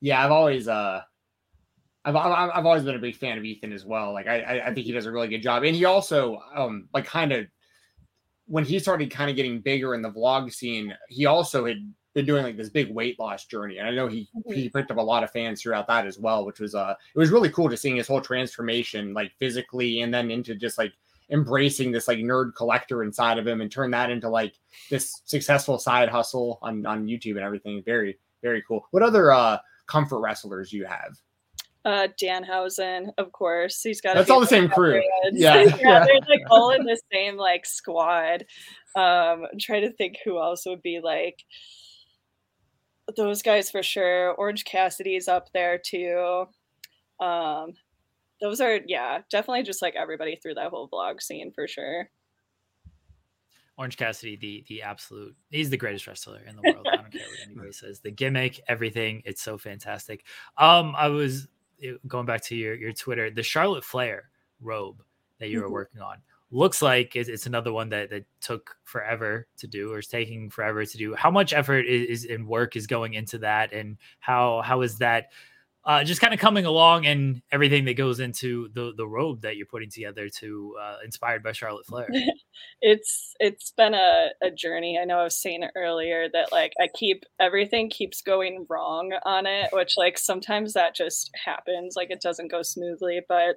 [0.00, 1.02] yeah, I've always uh,
[2.06, 4.14] I've I've always been a big fan of Ethan as well.
[4.14, 7.04] Like I I think he does a really good job, and he also um like
[7.04, 7.46] kind of
[8.46, 11.76] when he started kind of getting bigger in the vlog scene, he also had
[12.14, 14.54] been doing like this big weight loss journey, and I know he Mhm.
[14.54, 17.18] he picked up a lot of fans throughout that as well, which was uh it
[17.18, 20.94] was really cool to seeing his whole transformation, like physically, and then into just like
[21.30, 24.54] embracing this like nerd collector inside of him and turn that into like
[24.90, 27.82] this successful side hustle on on YouTube and everything.
[27.84, 28.86] Very very cool.
[28.90, 31.16] What other uh comfort wrestlers do you have?
[31.84, 33.82] Uh, Danhausen, of course.
[33.82, 34.14] He's got.
[34.14, 35.00] That's all the same crew.
[35.32, 35.76] Yeah, Yeah.
[35.80, 38.44] yeah, they're like all in the same like squad.
[38.94, 41.44] Um, I'm trying to think who else would be like
[43.16, 44.34] those guys for sure.
[44.34, 46.44] Orange Cassidy's up there too.
[47.20, 47.72] Um,
[48.40, 52.10] those are yeah, definitely just like everybody through that whole vlog scene for sure.
[53.76, 56.88] Orange Cassidy, the the absolute, he's the greatest wrestler in the world.
[56.92, 58.00] I don't care what anybody says.
[58.00, 60.24] The gimmick, everything, it's so fantastic.
[60.56, 61.46] Um, I was
[61.84, 65.02] uh, going back to your your Twitter, the Charlotte Flair robe
[65.38, 65.72] that you were Mhm.
[65.72, 66.18] working on
[66.50, 70.50] looks like it's, it's another one that that took forever to do or is taking
[70.50, 71.14] forever to do.
[71.14, 74.98] How much effort is, is and work is going into that, and how how is
[74.98, 75.30] that?
[75.88, 79.56] Uh, just kind of coming along and everything that goes into the the robe that
[79.56, 82.06] you're putting together to uh, inspired by Charlotte Flair.
[82.82, 84.98] it's it's been a, a journey.
[85.00, 89.46] I know I was saying earlier that like I keep everything keeps going wrong on
[89.46, 93.22] it, which like sometimes that just happens, like it doesn't go smoothly.
[93.26, 93.56] But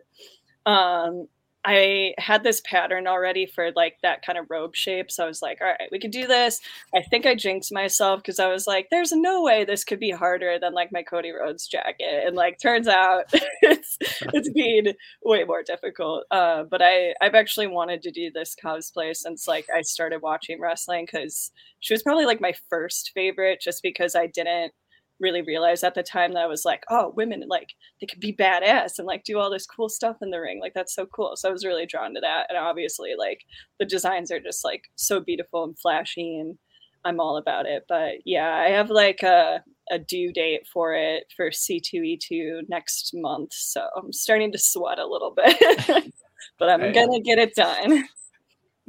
[0.65, 1.27] um
[1.63, 5.11] I had this pattern already for like that kind of robe shape.
[5.11, 6.59] So I was like, all right, we could do this.
[6.95, 10.11] I think I jinxed myself because I was like, there's no way this could be
[10.11, 12.23] harder than like my Cody Rhodes jacket.
[12.25, 13.25] And like turns out
[13.61, 14.93] it's it's being
[15.23, 16.23] way more difficult.
[16.31, 20.59] Uh, but I I've actually wanted to do this cosplay since like I started watching
[20.59, 24.73] wrestling because she was probably like my first favorite just because I didn't
[25.21, 28.33] really realize at the time that I was like, oh, women like they could be
[28.33, 30.59] badass and like do all this cool stuff in the ring.
[30.59, 31.33] Like that's so cool.
[31.35, 32.47] So I was really drawn to that.
[32.49, 33.41] And obviously like
[33.79, 36.57] the designs are just like so beautiful and flashy and
[37.05, 37.83] I'm all about it.
[37.87, 43.53] But yeah, I have like a a due date for it for C2E2 next month.
[43.53, 46.11] So I'm starting to sweat a little bit.
[46.59, 48.05] but I'm gonna get it done.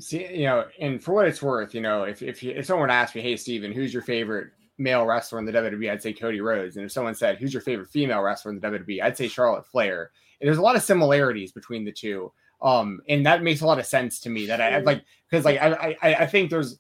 [0.01, 2.91] See, you know, and for what it's worth, you know, if if, you, if someone
[2.91, 6.41] asked me, "Hey, Steven, who's your favorite male wrestler in the WWE?" I'd say Cody
[6.41, 9.29] Rhodes, and if someone said, "Who's your favorite female wrestler in the WWE?" I'd say
[9.29, 10.11] Charlotte Flair.
[10.41, 13.79] And there's a lot of similarities between the two, um, and that makes a lot
[13.79, 14.47] of sense to me.
[14.47, 16.79] That I, I like because like I, I I think there's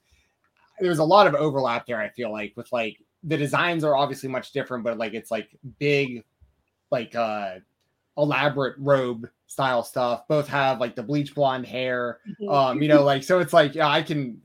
[0.80, 2.00] there's a lot of overlap there.
[2.00, 5.48] I feel like with like the designs are obviously much different, but like it's like
[5.78, 6.24] big,
[6.90, 7.56] like uh
[8.16, 10.26] elaborate robe style stuff.
[10.28, 13.88] Both have like the bleach blonde hair um you know like so it's like yeah
[13.88, 14.40] i can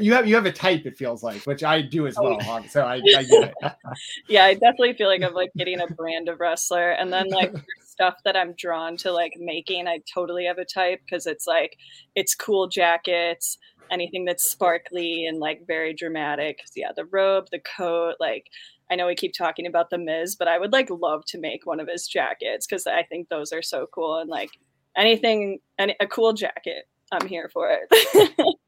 [0.00, 2.40] you have you have a type it feels like which i do as Oh, well
[2.40, 3.72] Hog, so i, I get it
[4.28, 6.90] yeah, I definitely feel like I'm like getting a brand of wrestler.
[6.90, 11.00] And then like stuff that I'm drawn to like making, I totally have a type
[11.04, 11.76] because it's like
[12.14, 13.58] it's cool jackets,
[13.90, 16.60] anything that's sparkly and like very dramatic.
[16.74, 18.46] yeah, the robe, the coat, like
[18.90, 21.66] I know we keep talking about the Miz, but I would like love to make
[21.66, 24.50] one of his jackets because I think those are so cool and like
[24.96, 28.30] anything any a cool jacket, I'm here for it.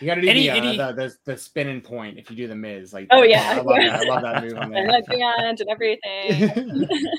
[0.00, 2.46] you gotta do Any- the, uh, any- the, the the spinning point if you do
[2.48, 3.52] the miz like Oh, yeah.
[3.52, 6.88] i love that i love that move on and there at the end and everything.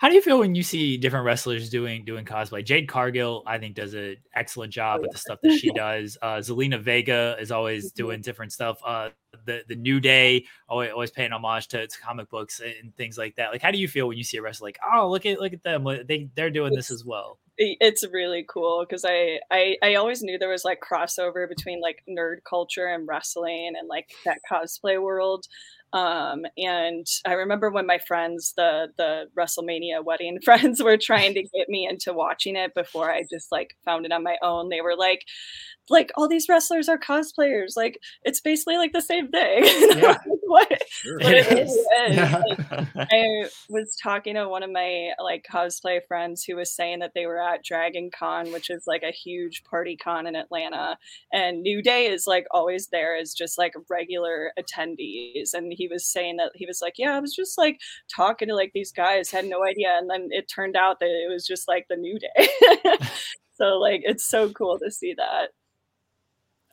[0.00, 2.64] How do you feel when you see different wrestlers doing doing cosplay?
[2.64, 6.16] Jade Cargill, I think, does an excellent job Oh, with the stuff that she does.
[6.22, 7.96] Uh, Zelina Vega is always Mhm.
[7.96, 8.78] doing different stuff.
[8.86, 9.10] Uh,
[9.44, 13.34] the the New Day always, always paying homage to, to comic books and things like
[13.36, 13.50] that.
[13.50, 15.52] Like, how do you feel when you see a wrestler like, oh, look at look
[15.52, 17.40] at them, they they're doing this as well?
[17.58, 21.80] It- it's really cool because I, I I always knew there was like crossover between
[21.80, 25.46] like nerd culture and wrestling and like that cosplay world.
[25.94, 31.42] Um, and I remember when my friends, the the WrestleMania wedding friends, were trying to
[31.42, 34.68] get me into watching it before I just like found it on my own.
[34.68, 35.22] They were like,
[35.90, 37.76] like all these wrestlers are cosplayers.
[37.76, 39.64] Like it's basically like the same thing.
[39.98, 40.16] Yeah.
[40.48, 40.82] what?
[40.90, 41.18] Sure.
[41.18, 41.70] But it It is.
[41.70, 41.86] is.
[42.16, 47.12] Like, I was talking to one of my like cosplay friends who was saying that
[47.14, 50.96] they were at Dragon Con, which is like a huge party con in Atlanta,
[51.32, 55.52] and New Day is like always there as just like regular attendees.
[55.54, 57.80] And he was saying that he was like, Yeah, I was just like
[58.14, 59.96] talking to like these guys, had no idea.
[59.98, 62.48] And then it turned out that it was just like the New Day.
[63.54, 65.48] so like it's so cool to see that.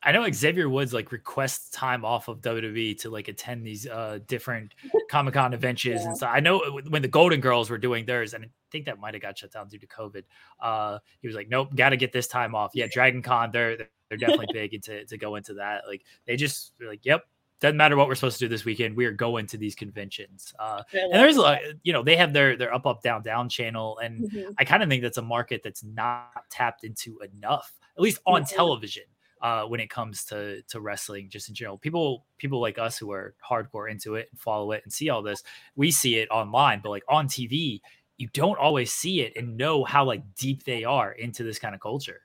[0.06, 4.20] I know Xavier Woods like requests time off of WWE to like attend these uh
[4.28, 4.76] different
[5.10, 6.08] Comic Con adventures Yeah.
[6.08, 6.30] and stuff.
[6.34, 9.22] I know when the Golden Girls were doing theirs, and I think that might have
[9.24, 10.24] got shut down due to COVID.
[10.60, 13.78] Uh, he was like, "Nope, got to get this time off." Yeah, Dragon Con, they're
[14.10, 15.84] they're definitely big into to go into that.
[15.88, 17.24] Like they just like, "Yep,
[17.60, 20.54] doesn't matter what we're supposed to do this weekend, we are going to these conventions."
[20.60, 23.98] Uh, and there's like you know they have their their up up down down channel,
[24.00, 24.54] and Mhm.
[24.60, 28.44] I kind of think that's a market that's not tapped into enough, at least on
[28.44, 28.50] Mhm.
[28.56, 29.04] television.
[29.42, 31.78] Uh, when it comes to to wrestling, just in general.
[31.78, 35.22] People people like us who are hardcore into it and follow it and see all
[35.22, 35.44] this,
[35.76, 37.82] we see it online, but like on TV,
[38.18, 41.76] you don't always see it and know how like deep they are into this kind
[41.76, 42.22] of culture.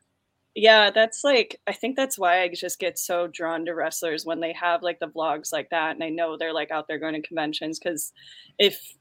[0.54, 4.40] Yeah, that's like I think that's why I just get so drawn to wrestlers when
[4.40, 7.14] they have like the vlogs like that and I know they're like out there going
[7.14, 8.12] to conventions cuz
[8.58, 8.94] if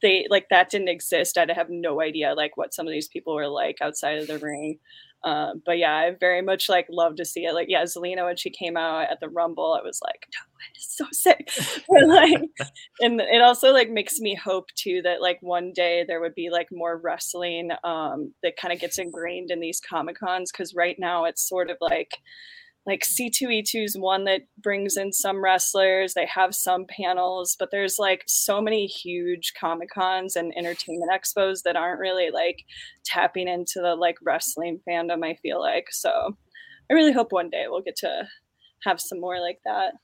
[0.00, 3.34] they like that didn't exist, I'd have no idea like what some of these people
[3.34, 4.78] were like outside of the ring.
[5.24, 7.54] Um, but yeah, I very much like love to see it.
[7.54, 10.40] Like, yeah, Zelina when she came out at the Rumble, I was like, no,
[10.74, 11.50] it's so sick.
[11.88, 12.42] but like,
[13.00, 16.50] and it also like makes me hope too that like one day there would be
[16.50, 20.96] like more wrestling um, that kind of gets ingrained in these comic cons because right
[20.98, 22.18] now it's sort of like
[22.86, 26.14] like C2E2 is one that brings in some wrestlers.
[26.14, 31.62] They have some panels, but there's like so many huge Comic Cons and entertainment expos
[31.62, 32.64] that aren't really like
[33.04, 35.86] tapping into the like wrestling fandom, I feel like.
[35.90, 36.36] So
[36.90, 38.26] I really hope one day we'll get to
[38.82, 39.94] have some more like that.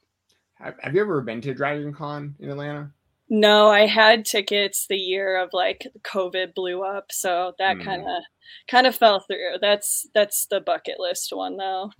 [0.60, 2.92] Have you ever been to Dragon Con in Atlanta?
[3.30, 8.22] No, I had tickets the year of like COVID blew up, so that kind of
[8.70, 9.56] kind of fell through.
[9.60, 11.90] That's that's the bucket list one though.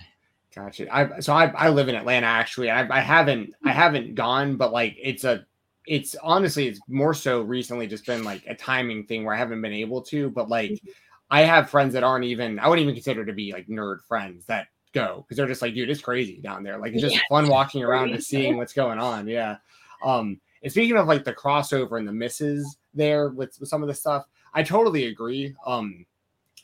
[0.59, 0.95] Gotcha.
[0.95, 2.69] I so I, I live in Atlanta actually.
[2.71, 5.47] I, I haven't I haven't gone, but like it's a
[5.87, 9.63] it's honestly it's more so recently just been like a timing thing where I haven't
[9.63, 10.31] been able to.
[10.31, 10.89] But like mm-hmm.
[11.31, 14.47] I have friends that aren't even I wouldn't even consider to be like nerd friends
[14.47, 16.79] that go because they're just like, dude, it's crazy down there.
[16.79, 17.21] Like it's just yeah.
[17.29, 19.29] fun walking around and seeing what's going on.
[19.29, 19.59] Yeah.
[20.03, 23.89] Um and speaking of like the crossover and the misses there with, with some of
[23.89, 25.55] the stuff, I totally agree.
[25.65, 26.05] Um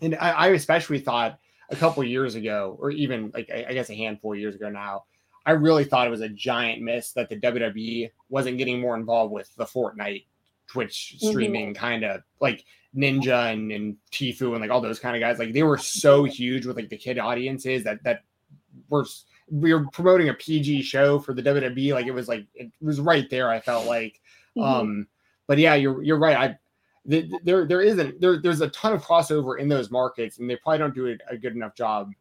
[0.01, 1.39] and I, I especially thought
[1.71, 5.05] a couple years ago, or even like I guess a handful of years ago now,
[5.47, 9.33] I really thought it was a giant miss that the WWE wasn't getting more involved
[9.33, 10.27] with the Fortnite
[10.67, 11.31] Twitch mm-hmm.
[11.31, 11.85] streaming mm-hmm.
[11.85, 12.65] kind of like
[12.97, 15.39] Ninja and, and Tfue and like all those kind of guys.
[15.39, 18.21] Like they were so huge with like the kid audiences that that
[18.89, 19.07] were
[19.51, 21.93] we were promoting a PG show for the WWE.
[21.93, 23.51] Like it was like it was right there.
[23.51, 24.21] I felt like,
[24.57, 24.63] mm-hmm.
[24.63, 25.07] um,
[25.47, 26.37] but yeah, you're you're right.
[26.37, 26.59] I
[27.05, 30.79] there there isn't there, there's a ton of crossover in those markets and they probably
[30.79, 32.13] don't do a, good enough job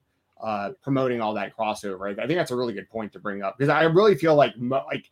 [0.41, 2.11] uh, promoting all that crossover.
[2.11, 4.57] I think that's a really good point to bring up because i really feel like
[4.57, 5.09] mo- like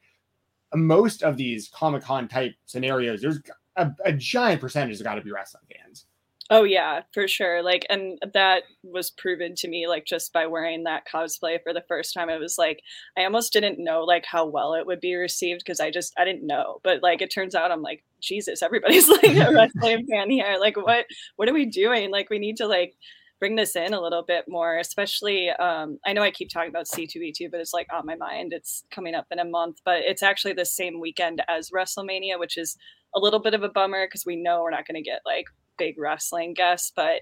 [0.75, 3.39] most of these comic-con type scenarios there's
[3.77, 6.05] a, a giant percentage has got to be wrestling fans
[6.53, 7.63] Oh yeah, for sure.
[7.63, 11.83] Like and that was proven to me like just by wearing that cosplay for the
[11.87, 12.29] first time.
[12.29, 12.81] It was like
[13.17, 16.25] I almost didn't know like how well it would be received because I just I
[16.25, 16.79] didn't know.
[16.83, 20.57] But like it turns out I'm like, Jesus, everybody's like a wrestling fan here.
[20.59, 21.05] Like what
[21.37, 22.11] what are we doing?
[22.11, 22.95] Like we need to like
[23.39, 26.87] bring this in a little bit more, especially um I know I keep talking about
[26.87, 28.51] C2E2, but it's like on my mind.
[28.51, 32.57] It's coming up in a month, but it's actually the same weekend as WrestleMania, which
[32.57, 32.75] is
[33.15, 35.45] a little bit of a bummer because we know we're not going to get like
[35.81, 37.21] big wrestling guests, but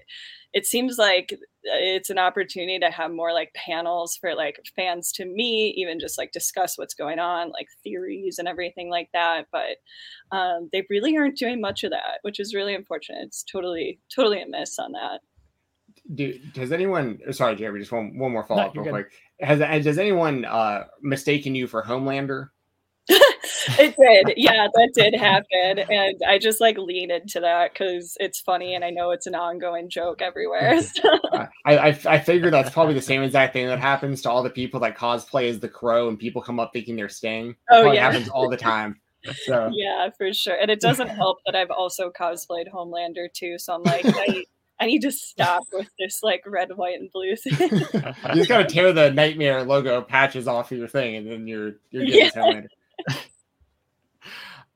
[0.52, 5.24] it seems like it's an opportunity to have more like panels for like fans to
[5.24, 9.46] meet, even just like discuss what's going on, like theories and everything like that.
[9.50, 13.24] But um, they really aren't doing much of that, which is really unfortunate.
[13.26, 15.20] It's totally, totally a miss on that.
[16.14, 17.20] Do, has anyone?
[17.30, 17.80] Sorry, Jeremy.
[17.80, 19.12] Just one one more follow up no, real quick.
[19.40, 22.48] Has has anyone uh, mistaken you for Homelander?
[23.78, 24.34] It did.
[24.36, 25.78] Yeah, that did happen.
[25.90, 29.34] And I just like lean into that because it's funny and I know it's an
[29.34, 30.80] ongoing joke everywhere.
[30.90, 31.08] So.
[31.32, 34.50] I, I, I figure that's probably the same exact thing that happens to all the
[34.50, 37.54] people that cosplay as the crow and people come up thinking they're Sting.
[37.70, 38.10] Oh, yeah.
[38.10, 39.00] happens all the time.
[39.44, 40.56] So yeah, for sure.
[40.60, 43.58] And it doesn't help that I've also cosplayed Homelander too.
[43.58, 44.44] So I'm like, I,
[44.80, 47.70] I need to stop with this like red, white, and blue thing.
[47.70, 51.74] you just gotta tear the nightmare logo patches off of your thing, and then you're
[51.90, 52.42] you're getting yeah.
[52.42, 52.66] Homelander.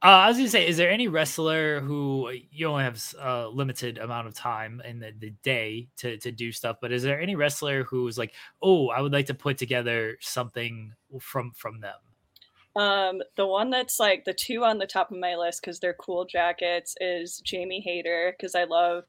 [0.05, 3.97] Uh, I was gonna say, is there any wrestler who you only have a limited
[3.97, 7.37] amount of time in the, the day to, to do stuff, but is there any
[7.37, 11.95] wrestler who's like, oh, I would like to put together something from from them?
[12.77, 15.95] Um, the one that's like the two on the top of my list because they're
[15.95, 19.05] cool jackets is Jamie Hayter because I love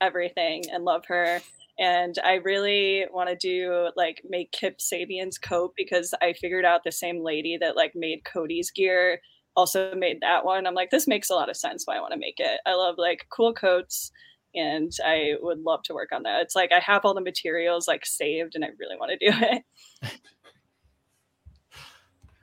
[0.00, 1.42] everything and love her.
[1.78, 6.84] And I really want to do like make Kip Sabian's coat because I figured out
[6.84, 9.20] the same lady that like made Cody's gear
[9.58, 10.66] also made that one.
[10.66, 12.60] I'm like, this makes a lot of sense why I want to make it.
[12.64, 14.12] I love like cool coats
[14.54, 16.42] and I would love to work on that.
[16.42, 19.36] It's like I have all the materials like saved and I really want to do
[19.36, 19.64] it.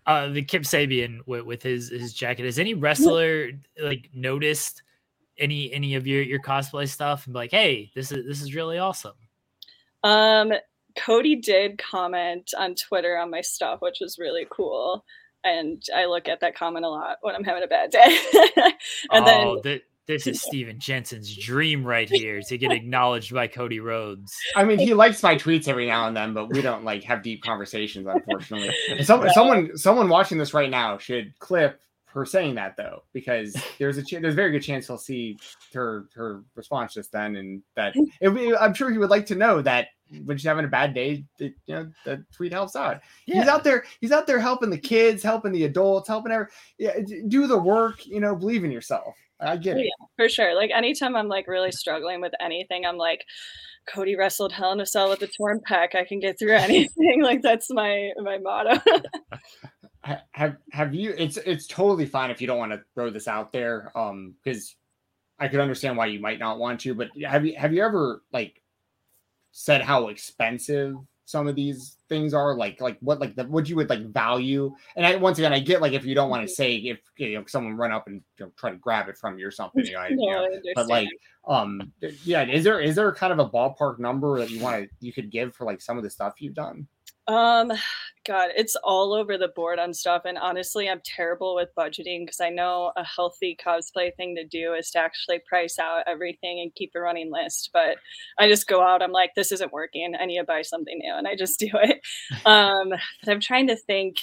[0.06, 2.44] uh the Kip Sabian with, with his his jacket.
[2.44, 4.84] Has any wrestler like noticed
[5.38, 8.54] any any of your your cosplay stuff and be like, hey, this is this is
[8.54, 9.16] really awesome?
[10.04, 10.52] Um
[10.98, 15.06] Cody did comment on Twitter on my stuff, which was really cool
[15.46, 18.20] and I look at that comment a lot when I'm having a bad day.
[19.12, 23.80] and oh, then This is Steven Jensen's dream right here to get acknowledged by Cody
[23.80, 24.36] Rhodes.
[24.56, 27.22] I mean, he likes my tweets every now and then, but we don't like have
[27.22, 28.74] deep conversations, unfortunately.
[29.04, 33.98] Some, someone, someone watching this right now should clip her saying that though, because there's
[33.98, 35.38] a ch- there's a very good chance he'll see
[35.74, 39.62] her her response just then, and that it, I'm sure he would like to know
[39.62, 39.88] that
[40.24, 43.02] when she's having a bad day, that, you know, the tweet helps out.
[43.26, 43.40] Yeah.
[43.40, 46.48] He's out there, he's out there helping the kids, helping the adults, helping every
[46.78, 49.16] yeah, do the work, you know, believe in yourself.
[49.40, 49.86] I get oh, it.
[49.86, 50.56] Yeah, for sure.
[50.56, 53.26] Like anytime I'm like really struggling with anything, I'm like,
[53.88, 55.96] Cody wrestled Hell in a Cell with a torn pec.
[55.96, 57.22] I can get through anything.
[57.22, 58.80] like that's my my motto.
[60.32, 61.14] have have you?
[61.18, 64.76] It's it's totally fine if you don't want to throw this out there, um, because
[65.40, 66.96] I could understand why you might not want to.
[66.96, 68.62] But have you have you ever like
[69.58, 73.78] said how expensive some of these things are like like what like the what you
[73.78, 74.76] would like value.
[74.98, 76.56] And i once again i get like if you don't want to mm-hmm.
[76.56, 79.40] say if you know someone run up and you know, try to grab it from
[79.40, 81.08] you or something you know, no, you know, but like
[81.48, 81.82] um
[82.26, 85.14] yeah is there is there kind of a ballpark number that you want to you
[85.14, 86.86] could give for like some of the stuff you've done
[87.28, 87.72] um,
[88.26, 90.24] God, it's all over the board on stuff.
[90.26, 94.74] And honestly, I'm terrible with budgeting because I know a healthy cosplay thing to do
[94.74, 97.70] is to actually price out everything and keep a running list.
[97.72, 97.98] But
[98.40, 100.16] I just go out, I'm like, this isn't working.
[100.20, 101.14] I need to buy something new.
[101.14, 102.02] And I just do it.
[102.48, 104.18] Um, but I'm trying to think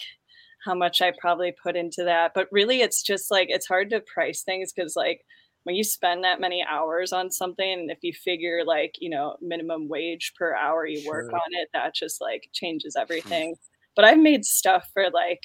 [0.65, 2.33] how much I probably put into that.
[2.35, 5.23] But really, it's just like, it's hard to price things because, like,
[5.65, 9.37] when you spend that many hours on something and if you figure like you know
[9.41, 13.03] minimum wage per hour you work on it that just like changes hmm.
[13.03, 13.55] everything.
[13.95, 15.43] But i've made stuff for like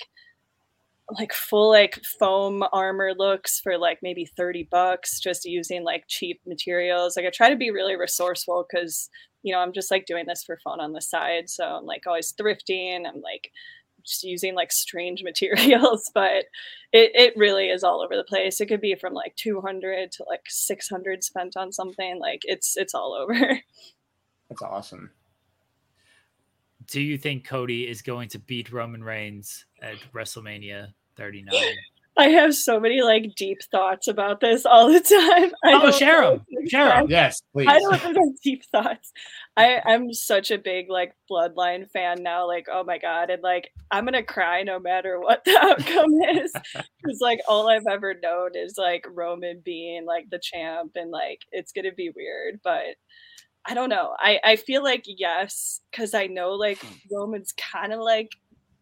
[1.18, 6.42] like full like foam armor looks for like maybe 30 bucks just using like cheap
[6.46, 7.16] materials.
[7.16, 9.10] Like i try to be really resourceful because
[9.44, 11.50] you know i'm just like doing this for fun on the side.
[11.50, 13.08] So i'm like always thrifting.
[13.08, 13.52] I'm like
[14.08, 16.46] just using like strange materials, but
[16.94, 18.60] it, it really is all over the place.
[18.62, 22.20] It could be from like 200 to like 600 spent on something.
[22.20, 23.34] Like it's, it's all over.
[24.50, 25.12] That's awesome.
[26.88, 31.54] Do you think Cody is going to beat Roman Reigns at WrestleMania 39?
[32.18, 35.52] I have so many like deep thoughts about this all the time.
[35.64, 36.46] I oh, share them.
[36.68, 37.08] Share them.
[37.10, 37.68] Yes, please.
[37.68, 39.12] I don't have deep thoughts.
[39.56, 42.48] I I'm such a big like bloodline fan now.
[42.48, 46.52] Like, oh my god, and like I'm gonna cry no matter what the outcome is,
[46.74, 51.42] because like all I've ever known is like Roman being like the champ, and like
[51.52, 52.96] it's gonna be weird, but.
[53.70, 54.16] I don't know.
[54.18, 56.94] I, I feel like yes, because I know like hmm.
[57.12, 58.32] Roman's kind of like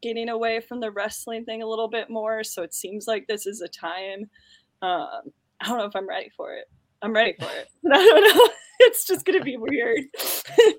[0.05, 2.43] getting away from the wrestling thing a little bit more.
[2.43, 4.29] So it seems like this is a time.
[4.83, 6.65] Um, I don't know if I'm ready for it.
[7.01, 7.67] I'm ready for it.
[7.91, 8.49] I don't know.
[8.77, 10.01] It's just gonna be weird.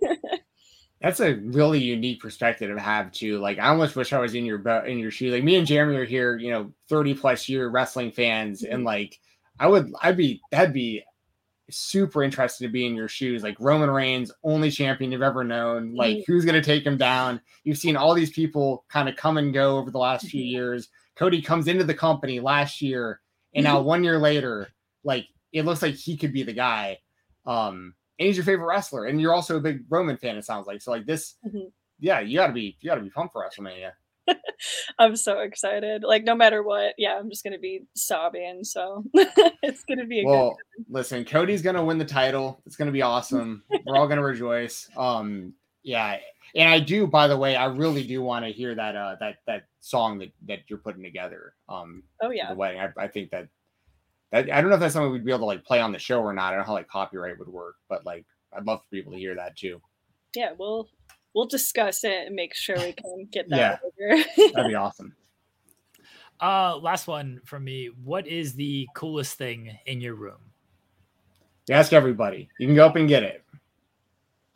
[1.01, 3.39] That's a really unique perspective to have too.
[3.39, 5.33] Like I almost wish I was in your in your shoes.
[5.33, 8.75] Like me and Jeremy are here, you know, 30 plus year wrestling fans, mm-hmm.
[8.75, 9.19] and like
[9.59, 11.03] I would I'd be that'd be
[11.71, 13.43] super interested to be in your shoes.
[13.43, 15.95] Like Roman Reigns, only champion you've ever known.
[15.95, 17.41] Like who's going to take him down?
[17.65, 20.51] You've seen all these people kind of come and go over the last few mm-hmm.
[20.51, 20.89] years.
[21.17, 23.21] Cody comes into the company last year,
[23.55, 24.69] and now one year later,
[25.03, 26.99] like it looks like he could be the guy.
[27.47, 30.37] Um, and he's your favorite wrestler, and you're also a big Roman fan.
[30.37, 30.91] It sounds like so.
[30.91, 31.69] Like this, mm-hmm.
[32.01, 33.93] yeah, you got to be you got to be pumped for WrestleMania.
[34.99, 36.03] I'm so excited.
[36.03, 38.65] Like no matter what, yeah, I'm just gonna be sobbing.
[38.65, 40.57] So it's gonna be well.
[40.89, 42.61] listen, Cody's gonna win the title.
[42.67, 43.63] It's gonna be awesome.
[43.85, 44.89] We're all gonna rejoice.
[44.97, 46.19] Um, yeah,
[46.55, 47.07] and I do.
[47.07, 50.33] By the way, I really do want to hear that uh that that song that
[50.47, 51.55] that you're putting together.
[51.69, 52.81] Um, oh yeah, the wedding.
[52.81, 53.49] I, I think that
[54.33, 55.99] that I don't know if that's something we'd be able to like play on the
[55.99, 56.47] show or not.
[56.47, 59.19] I don't know how like copyright would work, but like I'd love for people to
[59.19, 59.81] hear that too.
[60.35, 60.89] Yeah, we'll
[61.37, 64.25] we'll discuss it and make sure we can get that yeah,
[64.55, 65.15] that'd be awesome.
[66.41, 67.91] Uh, last one from me.
[68.03, 70.39] What is the coolest thing in your room?
[71.69, 72.49] You ask everybody.
[72.59, 73.45] You can go up and get it.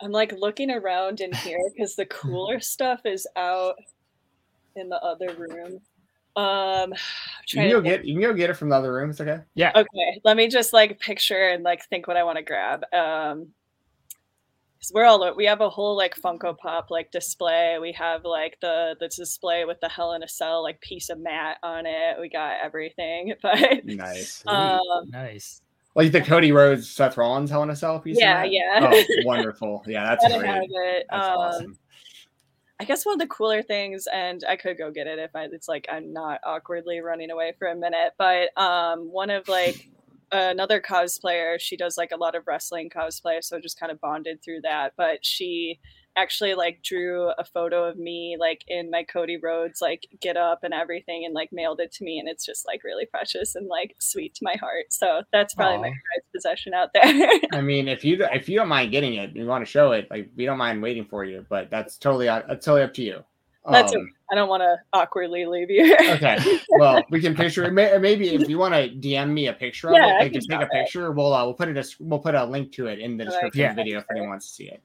[0.01, 3.75] I'm like looking around in here because the cooler stuff is out
[4.75, 5.79] in the other room.
[6.35, 6.93] Um,
[7.47, 9.09] you can go get you can go get it from the other room.
[9.09, 9.39] It's okay.
[9.53, 9.71] Yeah.
[9.75, 10.21] Okay.
[10.23, 12.85] Let me just like picture and like think what I want to grab.
[12.93, 13.49] Um,
[14.81, 17.77] because we're all we have a whole like Funko Pop like display.
[17.79, 21.19] We have like the the display with the Hell in a Cell like piece of
[21.19, 22.17] mat on it.
[22.19, 23.35] We got everything.
[23.41, 25.61] But nice, um, nice.
[25.95, 28.17] Like the Cody Rhodes Seth Rollins Hell in a Cell piece.
[28.19, 28.89] Yeah, yeah.
[28.91, 29.83] Oh, wonderful.
[29.85, 30.45] Yeah, that's great.
[30.45, 31.05] Have it.
[31.09, 31.79] That's um, awesome.
[32.79, 35.43] I guess one of the cooler things, and I could go get it if I,
[35.51, 39.87] it's like I'm not awkwardly running away for a minute, but um, one of like
[40.31, 41.59] another cosplayer.
[41.59, 44.93] She does like a lot of wrestling cosplay, so just kind of bonded through that.
[44.97, 45.79] But she
[46.17, 50.59] actually like drew a photo of me like in my Cody Rhodes like get up
[50.63, 53.67] and everything and like mailed it to me and it's just like really precious and
[53.67, 54.87] like sweet to my heart.
[54.89, 55.81] So that's probably Aww.
[55.81, 57.29] my prized possession out there.
[57.53, 60.09] I mean, if you if you don't mind getting it, you want to show it,
[60.11, 63.03] like we don't mind waiting for you, but that's totally uh, that's totally up to
[63.03, 63.23] you.
[63.69, 65.95] That's um, I don't want to awkwardly leave you.
[66.09, 66.37] okay.
[66.79, 67.73] Well, we can picture it.
[67.73, 70.61] Maybe if you want to DM me a picture of yeah, it, like just take
[70.61, 71.11] a picture.
[71.11, 73.69] We'll uh, we'll put it a, we'll put a link to it in the description
[73.69, 74.81] of the video if anyone wants to see it.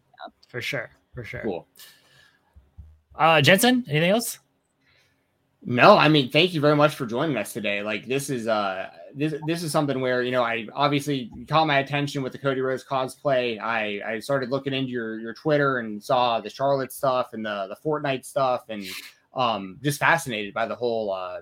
[0.49, 1.41] For sure for sure.
[1.43, 1.67] Cool.
[3.17, 4.39] Uh, Jensen, anything else?
[5.69, 7.83] No, I mean, thank you very much for joining us today.
[7.83, 11.81] Like this is uh this this is something where you know I obviously caught my
[11.81, 13.61] attention with the Cody Rhodes cosplay.
[13.61, 17.67] I I started looking into your your Twitter and saw the Charlotte stuff and the
[17.67, 18.85] the Fortnite stuff and
[19.35, 21.41] um just fascinated by the whole uh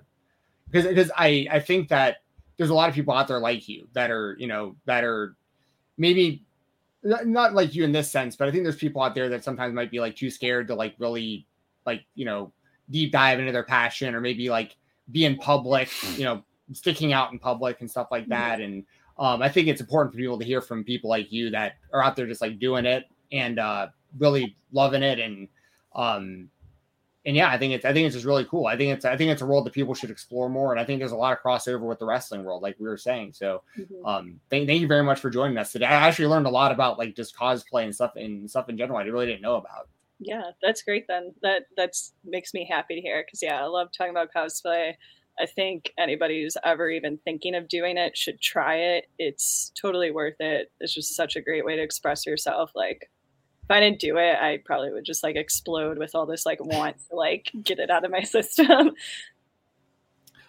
[0.71, 2.23] because because I I think that
[2.57, 5.37] there's a lot of people out there like you that are you know that are
[5.99, 6.43] maybe
[7.03, 9.75] not like you in this sense, but I think there's people out there that sometimes
[9.75, 11.47] might be like too scared to like really
[11.85, 12.55] like, you know,
[12.91, 14.77] deep dive into their passion or maybe like
[15.11, 18.61] be in public, you know, sticking out in public and stuff like that.
[18.61, 18.85] And
[19.19, 22.03] um, I think it's important for people to hear from people like you that are
[22.03, 25.49] out there just like doing it and uh, really loving it and
[25.95, 26.49] um,
[27.27, 28.67] and yeah, I think it's I think it's just really cool.
[28.67, 30.85] I think it's I think it's a world that people should explore more, and I
[30.85, 33.33] think there's a lot of crossover with the wrestling world, like we were saying.
[33.33, 34.05] So, mm-hmm.
[34.05, 35.87] um, thank, thank you very much for joining us today.
[35.87, 38.99] I actually learned a lot about like just cosplay and stuff and stuff in general.
[38.99, 39.89] I really didn't know about.
[40.25, 41.07] Yeah, that's great.
[41.07, 44.95] Then that that's makes me happy to hear because yeah, I love talking about cosplay.
[45.39, 49.07] I think anybody who's ever even thinking of doing it should try it.
[49.19, 50.73] It's totally worth it.
[50.81, 52.71] It's just such a great way to express yourself.
[52.75, 53.11] Like
[53.65, 56.65] if I didn't do it, I probably would just like explode with all this like
[56.65, 58.93] want to like get it out of my system.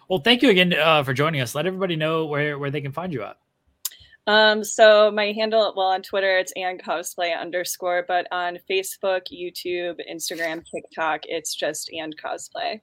[0.08, 1.54] Well, thank you again uh, for joining us.
[1.54, 3.36] Let everybody know where where they can find you at.
[4.26, 10.00] Um, so my handle, well, on Twitter, it's and cosplay underscore, but on Facebook, YouTube,
[10.10, 12.80] Instagram, TikTok, it's just and cosplay.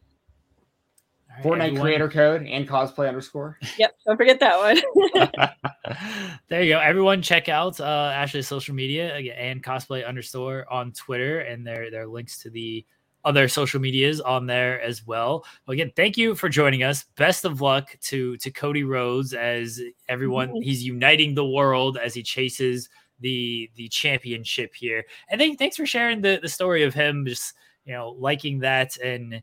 [1.29, 1.81] Right, Fortnite everyone.
[1.81, 3.57] creator code and cosplay underscore.
[3.77, 5.49] Yep, don't forget that one.
[6.49, 6.79] there you go.
[6.79, 11.91] Everyone, check out uh, Ashley's social media again, and cosplay underscore on Twitter, and there
[11.91, 12.85] there are links to the
[13.25, 15.45] other social medias on there as well.
[15.65, 17.05] But again, thank you for joining us.
[17.15, 20.61] Best of luck to to Cody Rhodes as everyone mm-hmm.
[20.61, 25.03] he's uniting the world as he chases the the championship here.
[25.29, 27.53] And then thanks for sharing the the story of him just
[27.85, 29.41] you know liking that and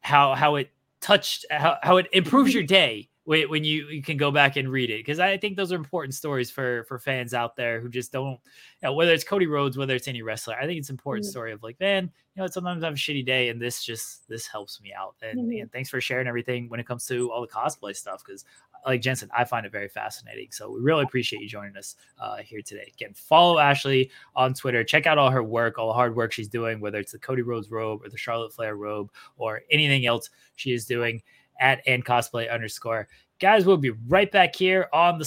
[0.00, 0.70] how how it
[1.00, 4.70] touched how, how it improves your day when, when you, you can go back and
[4.70, 7.88] read it because I think those are important stories for for fans out there who
[7.88, 8.38] just don't you
[8.84, 11.32] know whether it's Cody Rhodes whether it's any wrestler I think it's an important mm-hmm.
[11.32, 14.28] story of like man you know sometimes I have a shitty day and this just
[14.28, 15.62] this helps me out and, mm-hmm.
[15.62, 18.44] and thanks for sharing everything when it comes to all the cosplay stuff because
[18.86, 20.48] like Jensen, I find it very fascinating.
[20.52, 22.92] So we really appreciate you joining us uh, here today.
[22.94, 24.84] Again, follow Ashley on Twitter.
[24.84, 27.42] Check out all her work, all the hard work she's doing, whether it's the Cody
[27.42, 31.20] Rhodes robe or the Charlotte Flair robe or anything else she is doing
[31.60, 33.08] at and cosplay underscore.
[33.38, 35.24] Guys, we'll be right back here on the